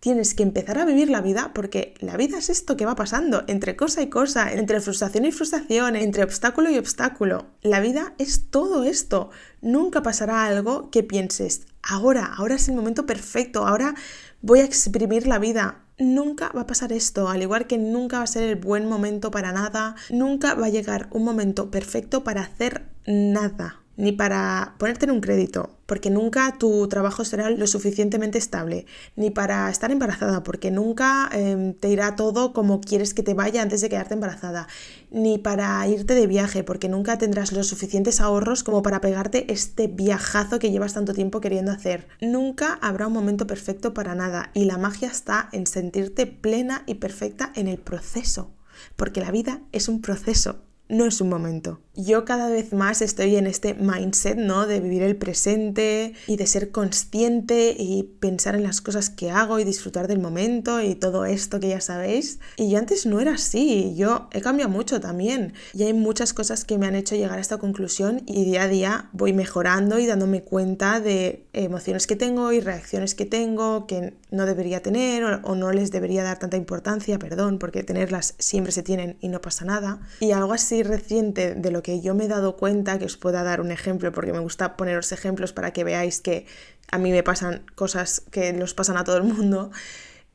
tienes 0.00 0.34
que 0.34 0.42
empezar 0.42 0.78
a 0.78 0.86
vivir 0.86 1.10
la 1.10 1.20
vida 1.20 1.52
porque 1.54 1.94
la 2.00 2.16
vida 2.16 2.38
es 2.38 2.48
esto 2.48 2.76
que 2.76 2.86
va 2.86 2.96
pasando, 2.96 3.44
entre 3.46 3.76
cosa 3.76 4.02
y 4.02 4.08
cosa, 4.08 4.52
entre 4.52 4.80
frustración 4.80 5.26
y 5.26 5.32
frustración, 5.32 5.94
entre 5.94 6.24
obstáculo 6.24 6.70
y 6.70 6.78
obstáculo. 6.78 7.46
La 7.62 7.80
vida 7.80 8.14
es 8.18 8.50
todo 8.50 8.84
esto. 8.84 9.30
Nunca 9.60 10.02
pasará 10.02 10.44
algo 10.44 10.90
que 10.90 11.02
pienses, 11.02 11.66
ahora, 11.82 12.32
ahora 12.36 12.54
es 12.54 12.68
el 12.68 12.74
momento 12.74 13.04
perfecto, 13.04 13.66
ahora 13.66 13.94
voy 14.40 14.60
a 14.60 14.64
exprimir 14.64 15.26
la 15.26 15.38
vida. 15.38 15.84
Nunca 15.98 16.50
va 16.56 16.62
a 16.62 16.66
pasar 16.66 16.92
esto, 16.92 17.28
al 17.28 17.42
igual 17.42 17.66
que 17.66 17.76
nunca 17.76 18.18
va 18.18 18.24
a 18.24 18.26
ser 18.26 18.44
el 18.44 18.56
buen 18.56 18.88
momento 18.88 19.30
para 19.30 19.52
nada, 19.52 19.96
nunca 20.08 20.54
va 20.54 20.66
a 20.66 20.70
llegar 20.70 21.08
un 21.10 21.24
momento 21.24 21.70
perfecto 21.70 22.24
para 22.24 22.40
hacer 22.40 22.86
nada 23.06 23.79
ni 24.00 24.12
para 24.12 24.76
ponerte 24.78 25.04
en 25.04 25.10
un 25.10 25.20
crédito, 25.20 25.76
porque 25.84 26.08
nunca 26.08 26.56
tu 26.58 26.88
trabajo 26.88 27.22
será 27.22 27.50
lo 27.50 27.66
suficientemente 27.66 28.38
estable, 28.38 28.86
ni 29.14 29.30
para 29.30 29.68
estar 29.68 29.90
embarazada, 29.90 30.42
porque 30.42 30.70
nunca 30.70 31.28
em, 31.32 31.74
te 31.74 31.90
irá 31.90 32.16
todo 32.16 32.54
como 32.54 32.80
quieres 32.80 33.12
que 33.12 33.22
te 33.22 33.34
vaya 33.34 33.60
antes 33.60 33.82
de 33.82 33.90
quedarte 33.90 34.14
embarazada, 34.14 34.68
ni 35.10 35.36
para 35.36 35.86
irte 35.86 36.14
de 36.14 36.26
viaje, 36.26 36.64
porque 36.64 36.88
nunca 36.88 37.18
tendrás 37.18 37.52
los 37.52 37.66
suficientes 37.66 38.22
ahorros 38.22 38.64
como 38.64 38.82
para 38.82 39.02
pegarte 39.02 39.52
este 39.52 39.86
viajazo 39.86 40.58
que 40.58 40.70
llevas 40.70 40.94
tanto 40.94 41.12
tiempo 41.12 41.42
queriendo 41.42 41.70
hacer. 41.70 42.08
Nunca 42.22 42.78
habrá 42.80 43.06
un 43.06 43.12
momento 43.12 43.46
perfecto 43.46 43.92
para 43.92 44.14
nada, 44.14 44.50
y 44.54 44.64
la 44.64 44.78
magia 44.78 45.08
está 45.08 45.50
en 45.52 45.66
sentirte 45.66 46.26
plena 46.26 46.84
y 46.86 46.94
perfecta 46.94 47.52
en 47.54 47.68
el 47.68 47.76
proceso, 47.76 48.54
porque 48.96 49.20
la 49.20 49.30
vida 49.30 49.60
es 49.72 49.88
un 49.88 50.00
proceso 50.00 50.62
no 50.90 51.06
es 51.06 51.20
un 51.20 51.28
momento. 51.28 51.80
Yo 52.04 52.24
cada 52.24 52.48
vez 52.48 52.72
más 52.72 53.02
estoy 53.02 53.36
en 53.36 53.46
este 53.46 53.74
mindset, 53.74 54.36
¿no? 54.36 54.66
De 54.66 54.80
vivir 54.80 55.02
el 55.02 55.16
presente 55.16 56.14
y 56.26 56.36
de 56.36 56.46
ser 56.46 56.70
consciente 56.70 57.74
y 57.78 58.04
pensar 58.20 58.54
en 58.54 58.62
las 58.62 58.80
cosas 58.80 59.10
que 59.10 59.30
hago 59.30 59.58
y 59.58 59.64
disfrutar 59.64 60.08
del 60.08 60.18
momento 60.18 60.80
y 60.80 60.94
todo 60.94 61.24
esto 61.24 61.60
que 61.60 61.68
ya 61.68 61.80
sabéis. 61.80 62.38
Y 62.56 62.70
yo 62.70 62.78
antes 62.78 63.06
no 63.06 63.20
era 63.20 63.34
así, 63.34 63.94
yo 63.96 64.28
he 64.32 64.40
cambiado 64.40 64.70
mucho 64.70 65.00
también. 65.00 65.54
Y 65.74 65.84
hay 65.84 65.92
muchas 65.92 66.32
cosas 66.32 66.64
que 66.64 66.78
me 66.78 66.86
han 66.86 66.94
hecho 66.94 67.14
llegar 67.14 67.38
a 67.38 67.40
esta 67.40 67.58
conclusión 67.58 68.22
y 68.26 68.44
día 68.44 68.62
a 68.62 68.68
día 68.68 69.10
voy 69.12 69.32
mejorando 69.32 69.98
y 69.98 70.06
dándome 70.06 70.42
cuenta 70.42 71.00
de 71.00 71.46
emociones 71.52 72.06
que 72.06 72.16
tengo 72.16 72.52
y 72.52 72.60
reacciones 72.60 73.14
que 73.14 73.26
tengo 73.26 73.86
que 73.86 74.14
no 74.30 74.46
debería 74.46 74.82
tener 74.82 75.24
o, 75.24 75.54
no 75.54 75.72
les 75.72 75.90
debería 75.90 76.22
dar 76.22 76.38
tanta 76.38 76.56
importancia, 76.56 77.18
perdón, 77.18 77.58
porque 77.58 77.82
tenerlas 77.82 78.34
siempre 78.38 78.72
se 78.72 78.82
tienen 78.82 79.16
y 79.20 79.28
no 79.28 79.40
pasa 79.40 79.64
nada. 79.64 80.00
Y 80.20 80.32
algo 80.32 80.52
así 80.52 80.82
reciente 80.82 81.54
de 81.54 81.70
lo 81.70 81.82
que 81.82 81.89
yo 82.00 82.14
me 82.14 82.26
he 82.26 82.28
dado 82.28 82.56
cuenta, 82.56 82.98
que 82.98 83.06
os 83.06 83.16
pueda 83.16 83.42
dar 83.42 83.60
un 83.60 83.72
ejemplo, 83.72 84.12
porque 84.12 84.32
me 84.32 84.38
gusta 84.38 84.76
poneros 84.76 85.10
ejemplos 85.10 85.52
para 85.52 85.72
que 85.72 85.82
veáis 85.82 86.20
que 86.20 86.46
a 86.92 86.98
mí 86.98 87.10
me 87.10 87.22
pasan 87.22 87.64
cosas 87.74 88.22
que 88.30 88.52
nos 88.52 88.74
pasan 88.74 88.96
a 88.96 89.04
todo 89.04 89.16
el 89.16 89.24
mundo, 89.24 89.70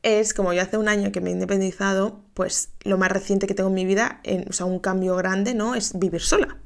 es 0.02 0.34
como 0.34 0.52
yo 0.52 0.62
hace 0.62 0.76
un 0.76 0.88
año 0.88 1.10
que 1.10 1.20
me 1.20 1.30
he 1.30 1.32
independizado, 1.32 2.20
pues 2.34 2.70
lo 2.82 2.98
más 2.98 3.10
reciente 3.10 3.46
que 3.46 3.54
tengo 3.54 3.70
en 3.70 3.74
mi 3.74 3.84
vida, 3.84 4.20
en, 4.22 4.48
o 4.48 4.52
sea, 4.52 4.66
un 4.66 4.78
cambio 4.78 5.16
grande, 5.16 5.54
¿no? 5.54 5.74
Es 5.74 5.98
vivir 5.98 6.20
sola. 6.20 6.58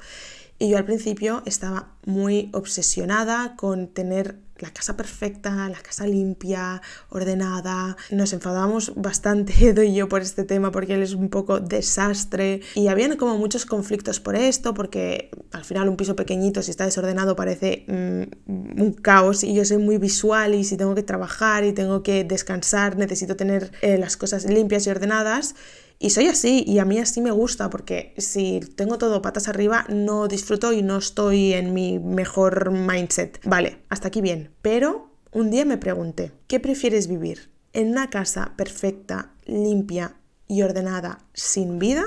Y 0.59 0.68
yo 0.68 0.76
al 0.76 0.85
principio 0.85 1.42
estaba 1.46 1.94
muy 2.05 2.50
obsesionada 2.53 3.57
con 3.57 3.88
tener 3.88 4.37
la 4.60 4.70
casa 4.70 4.96
perfecta, 4.96 5.68
la 5.68 5.80
casa 5.80 6.06
limpia, 6.06 6.82
ordenada. 7.08 7.96
Nos 8.10 8.32
enfadábamos 8.32 8.92
bastante 8.96 9.52
Edo 9.68 9.82
y 9.82 9.94
yo 9.94 10.08
por 10.08 10.22
este 10.22 10.44
tema 10.44 10.70
porque 10.70 10.94
él 10.94 11.02
es 11.02 11.14
un 11.14 11.28
poco 11.28 11.60
desastre. 11.60 12.60
Y 12.74 12.88
habían 12.88 13.16
como 13.16 13.36
muchos 13.38 13.66
conflictos 13.66 14.20
por 14.20 14.36
esto 14.36 14.74
porque 14.74 15.30
al 15.52 15.64
final 15.64 15.88
un 15.88 15.96
piso 15.96 16.16
pequeñito 16.16 16.62
si 16.62 16.70
está 16.70 16.84
desordenado 16.84 17.36
parece 17.36 17.84
mm, 17.88 18.80
un 18.80 18.92
caos. 18.92 19.44
Y 19.44 19.54
yo 19.54 19.64
soy 19.64 19.78
muy 19.78 19.98
visual 19.98 20.54
y 20.54 20.64
si 20.64 20.76
tengo 20.76 20.94
que 20.94 21.02
trabajar 21.02 21.64
y 21.64 21.72
tengo 21.72 22.02
que 22.02 22.24
descansar 22.24 22.96
necesito 22.96 23.36
tener 23.36 23.72
eh, 23.82 23.98
las 23.98 24.16
cosas 24.16 24.44
limpias 24.44 24.86
y 24.86 24.90
ordenadas 24.90 25.54
y 26.02 26.10
soy 26.10 26.28
así 26.28 26.64
y 26.66 26.78
a 26.78 26.86
mí 26.86 26.98
así 26.98 27.20
me 27.20 27.30
gusta 27.30 27.68
porque 27.68 28.14
si 28.16 28.60
tengo 28.74 28.96
todo 28.96 29.20
patas 29.20 29.48
arriba 29.48 29.84
no 29.90 30.28
disfruto 30.28 30.72
y 30.72 30.80
no 30.80 30.96
estoy 30.96 31.52
en 31.52 31.74
mi 31.74 31.98
mejor 31.98 32.70
mindset. 32.70 33.38
Vale, 33.44 33.82
hasta 33.90 34.08
aquí 34.08 34.22
bien. 34.22 34.50
Pero 34.62 35.10
un 35.30 35.50
día 35.50 35.66
me 35.66 35.76
pregunté, 35.76 36.32
¿qué 36.46 36.58
prefieres 36.58 37.06
vivir? 37.06 37.50
¿En 37.74 37.90
una 37.90 38.08
casa 38.08 38.54
perfecta, 38.56 39.34
limpia 39.44 40.16
y 40.48 40.62
ordenada 40.62 41.26
sin 41.34 41.78
vida 41.78 42.06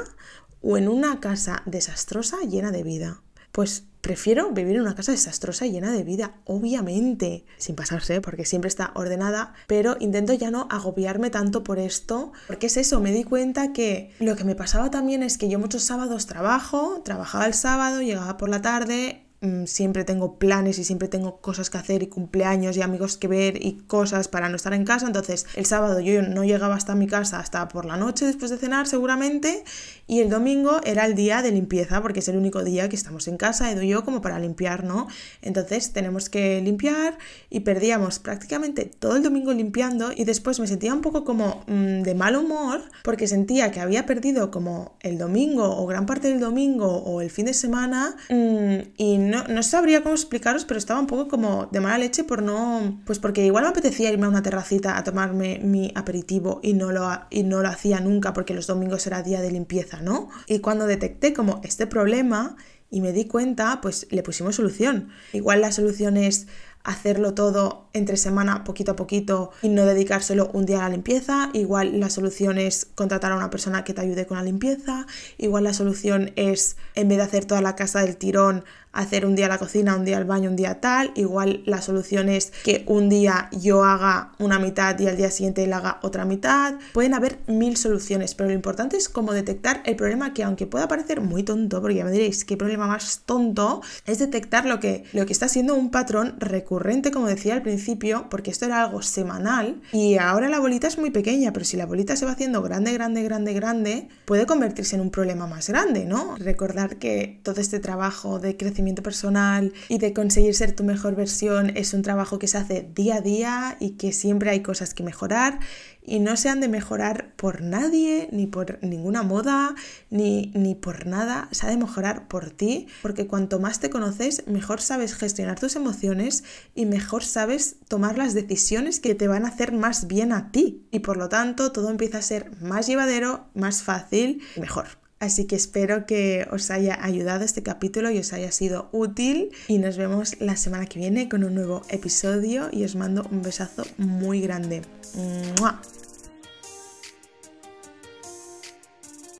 o 0.61 0.75
en 0.75 0.87
una 0.87 1.19
casa 1.19 1.61
desastrosa 1.67 2.37
llena 2.49 2.71
de 2.71 2.81
vida? 2.81 3.21
Pues 3.51 3.83
Prefiero 4.03 4.51
vivir 4.51 4.75
en 4.75 4.81
una 4.81 4.95
casa 4.95 5.13
desastrosa 5.13 5.65
y 5.65 5.71
llena 5.71 5.93
de 5.93 6.03
vida, 6.03 6.33
obviamente, 6.43 7.45
sin 7.55 7.77
pasarse, 7.77 8.19
porque 8.19 8.43
siempre 8.43 8.67
está 8.67 8.91
ordenada, 8.95 9.53
pero 9.65 9.95
intento 9.97 10.33
ya 10.33 10.51
no 10.51 10.67
agobiarme 10.69 11.29
tanto 11.29 11.63
por 11.63 11.79
esto, 11.79 12.33
porque 12.47 12.67
es 12.67 12.75
eso, 12.75 12.99
me 12.99 13.13
di 13.13 13.23
cuenta 13.23 13.71
que 13.71 14.11
lo 14.19 14.35
que 14.35 14.43
me 14.43 14.55
pasaba 14.55 14.91
también 14.91 15.23
es 15.23 15.37
que 15.37 15.47
yo 15.47 15.57
muchos 15.57 15.83
sábados 15.83 16.27
trabajo, 16.27 17.01
trabajaba 17.05 17.45
el 17.45 17.53
sábado, 17.53 18.01
llegaba 18.01 18.35
por 18.35 18.49
la 18.49 18.61
tarde, 18.61 19.22
Mm, 19.43 19.65
siempre 19.65 20.05
tengo 20.05 20.39
planes 20.39 20.79
y 20.79 20.85
siempre 20.85 21.09
tengo 21.09 21.41
cosas 21.41 21.69
que 21.69 21.77
hacer 21.77 22.01
y 22.01 22.07
cumpleaños 22.07 22.77
y 22.77 22.81
amigos 22.81 23.17
que 23.17 23.27
ver 23.27 23.57
y 23.61 23.73
cosas 23.87 24.29
para 24.29 24.47
no 24.47 24.55
estar 24.55 24.73
en 24.73 24.85
casa. 24.85 25.05
Entonces 25.05 25.45
el 25.55 25.65
sábado 25.65 25.99
yo 25.99 26.21
no 26.21 26.45
llegaba 26.45 26.75
hasta 26.75 26.95
mi 26.95 27.07
casa 27.07 27.39
hasta 27.39 27.67
por 27.67 27.83
la 27.83 27.97
noche 27.97 28.25
después 28.25 28.51
de 28.51 28.57
cenar 28.57 28.87
seguramente 28.87 29.65
y 30.07 30.21
el 30.21 30.29
domingo 30.29 30.79
era 30.85 31.05
el 31.05 31.13
día 31.13 31.41
de 31.41 31.51
limpieza 31.51 32.01
porque 32.01 32.21
es 32.21 32.29
el 32.29 32.37
único 32.37 32.63
día 32.63 32.87
que 32.87 32.95
estamos 32.95 33.27
en 33.27 33.35
casa, 33.35 33.69
Edu 33.69 33.81
y 33.81 33.89
yo, 33.89 34.05
como 34.05 34.21
para 34.21 34.39
limpiar, 34.39 34.85
¿no? 34.85 35.07
Entonces 35.41 35.91
tenemos 35.91 36.29
que 36.29 36.61
limpiar 36.61 37.17
y 37.49 37.61
perdíamos 37.61 38.19
prácticamente 38.19 38.85
todo 38.85 39.17
el 39.17 39.23
domingo 39.23 39.51
limpiando 39.51 40.13
y 40.15 40.23
después 40.23 40.61
me 40.61 40.67
sentía 40.67 40.93
un 40.93 41.01
poco 41.01 41.25
como 41.25 41.65
mm, 41.67 42.03
de 42.03 42.15
mal 42.15 42.37
humor 42.37 42.81
porque 43.03 43.27
sentía 43.27 43.71
que 43.71 43.81
había 43.81 44.05
perdido 44.05 44.51
como 44.51 44.95
el 45.01 45.17
domingo 45.17 45.77
o 45.77 45.85
gran 45.85 46.05
parte 46.05 46.29
del 46.29 46.39
domingo 46.39 46.87
o 46.87 47.19
el 47.19 47.29
fin 47.29 47.47
de 47.47 47.53
semana 47.53 48.15
mm, 48.29 48.93
y 48.95 49.17
no 49.17 49.32
no, 49.47 49.63
sabría 49.63 50.03
cómo 50.03 50.15
explicaros, 50.15 50.65
pero 50.65 50.77
estaba 50.77 50.99
un 50.99 51.07
poco 51.07 51.27
como 51.27 51.67
de 51.71 51.79
mala 51.79 51.97
leche 51.97 52.23
por 52.23 52.43
no. 52.43 53.01
Pues 53.05 53.19
porque 53.19 53.45
igual 53.45 53.63
me 53.63 53.69
apetecía 53.69 54.11
irme 54.11 54.25
a 54.25 54.29
una 54.29 54.43
terracita 54.43 54.97
a 54.97 55.03
tomarme 55.03 55.59
mi 55.63 55.91
aperitivo 55.95 56.59
y 56.61 56.73
no 56.73 56.91
lo, 56.91 57.09
y 57.29 57.43
no 57.43 57.61
lo 57.61 57.69
hacía 57.69 57.99
nunca 57.99 58.33
porque 58.33 58.53
los 58.53 58.67
domingos 58.67 59.07
era 59.07 59.23
día 59.23 59.41
de 59.41 59.51
limpieza, 59.51 60.01
¿no? 60.01 60.29
Y 60.47 60.59
cuando 60.59 60.85
detecté 60.85 61.33
como 61.33 61.61
este 61.63 61.87
problema 61.87 62.55
y 62.89 63.01
me 63.01 63.11
di 63.11 63.25
cuenta, 63.25 63.81
pues 63.81 64.07
le 64.11 64.21
pusimos 64.21 64.55
solución. 64.55 65.09
Igual 65.31 65.61
la 65.61 65.71
solución 65.71 66.15
es 66.15 66.47
hacerlo 66.83 67.33
todo 67.33 67.87
entre 67.93 68.17
semana 68.17 68.63
poquito 68.63 68.91
a 68.91 68.95
poquito 68.95 69.51
y 69.61 69.69
no 69.69 69.85
dedicárselo 69.85 70.49
un 70.53 70.65
día 70.65 70.79
a 70.79 70.89
la 70.89 70.89
limpieza. 70.89 71.49
Igual 71.53 71.99
la 71.99 72.09
solución 72.09 72.57
es 72.57 72.85
contratar 72.93 73.31
a 73.31 73.35
una 73.37 73.49
persona 73.49 73.83
que 73.83 73.93
te 73.93 74.01
ayude 74.01 74.27
con 74.27 74.37
la 74.37 74.43
limpieza. 74.43 75.07
Igual 75.37 75.63
la 75.63 75.73
solución 75.73 76.33
es, 76.35 76.77
en 76.95 77.07
vez 77.07 77.17
de 77.17 77.23
hacer 77.23 77.45
toda 77.45 77.61
la 77.61 77.75
casa 77.75 78.01
del 78.01 78.17
tirón, 78.17 78.65
hacer 78.93 79.25
un 79.25 79.35
día 79.35 79.47
la 79.47 79.57
cocina, 79.57 79.95
un 79.95 80.05
día 80.05 80.17
el 80.17 80.25
baño, 80.25 80.49
un 80.49 80.55
día 80.55 80.79
tal. 80.79 81.11
Igual 81.15 81.63
la 81.65 81.81
solución 81.81 82.29
es 82.29 82.51
que 82.63 82.83
un 82.87 83.09
día 83.09 83.49
yo 83.51 83.83
haga 83.83 84.31
una 84.39 84.59
mitad 84.59 84.97
y 84.99 85.07
al 85.07 85.17
día 85.17 85.31
siguiente 85.31 85.63
él 85.63 85.73
haga 85.73 85.99
otra 86.03 86.25
mitad. 86.25 86.75
Pueden 86.93 87.13
haber 87.13 87.39
mil 87.47 87.75
soluciones, 87.75 88.35
pero 88.35 88.49
lo 88.49 88.55
importante 88.55 88.95
es 88.95 89.09
cómo 89.09 89.33
detectar 89.33 89.81
el 89.85 89.95
problema 89.95 90.33
que 90.33 90.43
aunque 90.43 90.67
pueda 90.67 90.87
parecer 90.87 91.21
muy 91.21 91.43
tonto, 91.43 91.81
porque 91.81 91.95
ya 91.95 92.05
me 92.05 92.11
diréis 92.11 92.45
qué 92.45 92.55
problema 92.55 92.87
más 92.87 93.21
tonto, 93.25 93.81
es 94.05 94.19
detectar 94.19 94.65
lo 94.65 94.79
que, 94.79 95.03
lo 95.11 95.25
que 95.25 95.33
está 95.33 95.47
siendo 95.47 95.75
un 95.75 95.89
patrón 95.89 96.35
recurrente, 96.39 97.11
como 97.11 97.27
decía 97.27 97.55
al 97.55 97.63
principio, 97.63 98.27
porque 98.29 98.51
esto 98.51 98.65
era 98.65 98.83
algo 98.83 99.01
semanal 99.01 99.81
y 99.91 100.17
ahora 100.17 100.49
la 100.49 100.59
bolita 100.59 100.87
es 100.87 100.97
muy 100.97 101.09
pequeña, 101.09 101.51
pero 101.51 101.65
si 101.65 101.77
la 101.77 101.87
bolita 101.87 102.15
se 102.15 102.25
va 102.25 102.33
haciendo 102.33 102.61
grande, 102.61 102.93
grande, 102.93 103.23
grande, 103.23 103.53
grande, 103.53 104.07
puede 104.25 104.45
convertirse 104.45 104.95
en 104.95 105.01
un 105.01 105.09
problema 105.09 105.47
más 105.47 105.67
grande, 105.67 106.05
¿no? 106.05 106.35
Recordar 106.37 106.97
que 106.97 107.39
todo 107.43 107.59
este 107.59 107.79
trabajo 107.79 108.39
de 108.39 108.55
crecimiento 108.55 108.82
personal 109.01 109.73
y 109.87 109.97
de 109.97 110.13
conseguir 110.13 110.53
ser 110.53 110.75
tu 110.75 110.83
mejor 110.83 111.15
versión 111.15 111.75
es 111.75 111.93
un 111.93 112.01
trabajo 112.01 112.39
que 112.39 112.47
se 112.47 112.57
hace 112.57 112.89
día 112.93 113.15
a 113.15 113.21
día 113.21 113.77
y 113.79 113.91
que 113.91 114.11
siempre 114.11 114.49
hay 114.49 114.61
cosas 114.61 114.93
que 114.93 115.03
mejorar 115.03 115.59
y 116.05 116.19
no 116.19 116.35
se 116.35 116.49
han 116.49 116.59
de 116.59 116.67
mejorar 116.67 117.33
por 117.35 117.61
nadie, 117.61 118.27
ni 118.31 118.47
por 118.47 118.79
ninguna 118.83 119.23
moda, 119.23 119.75
ni, 120.09 120.51
ni 120.53 120.75
por 120.75 121.05
nada, 121.05 121.47
se 121.51 121.65
ha 121.65 121.69
de 121.69 121.77
mejorar 121.77 122.27
por 122.27 122.49
ti, 122.49 122.87
porque 123.01 123.27
cuanto 123.27 123.59
más 123.59 123.79
te 123.79 123.89
conoces, 123.89 124.43
mejor 124.47 124.81
sabes 124.81 125.15
gestionar 125.15 125.59
tus 125.59 125.75
emociones 125.75 126.43
y 126.75 126.85
mejor 126.85 127.23
sabes 127.23 127.77
tomar 127.87 128.17
las 128.17 128.33
decisiones 128.33 128.99
que 128.99 129.15
te 129.15 129.27
van 129.27 129.45
a 129.45 129.49
hacer 129.49 129.71
más 129.71 130.07
bien 130.07 130.33
a 130.33 130.51
ti. 130.51 130.85
Y 130.91 130.99
por 130.99 131.17
lo 131.17 131.29
tanto, 131.29 131.71
todo 131.71 131.89
empieza 131.89 132.17
a 132.17 132.21
ser 132.21 132.51
más 132.61 132.87
llevadero, 132.87 133.45
más 133.53 133.83
fácil 133.83 134.41
y 134.55 134.59
mejor. 134.59 135.02
Así 135.23 135.45
que 135.45 135.55
espero 135.55 136.05
que 136.05 136.45
os 136.51 136.69
haya 136.69 137.01
ayudado 137.01 137.45
este 137.45 137.63
capítulo 137.63 138.11
y 138.11 138.19
os 138.19 138.33
haya 138.33 138.51
sido 138.51 138.89
útil. 138.91 139.51
Y 139.69 139.77
nos 139.77 139.95
vemos 139.95 140.35
la 140.41 140.57
semana 140.57 140.85
que 140.85 140.99
viene 140.99 141.29
con 141.29 141.45
un 141.45 141.55
nuevo 141.55 141.81
episodio 141.87 142.67
y 142.73 142.83
os 142.83 142.97
mando 142.97 143.25
un 143.31 143.41
besazo 143.41 143.85
muy 143.97 144.41
grande. 144.41 144.81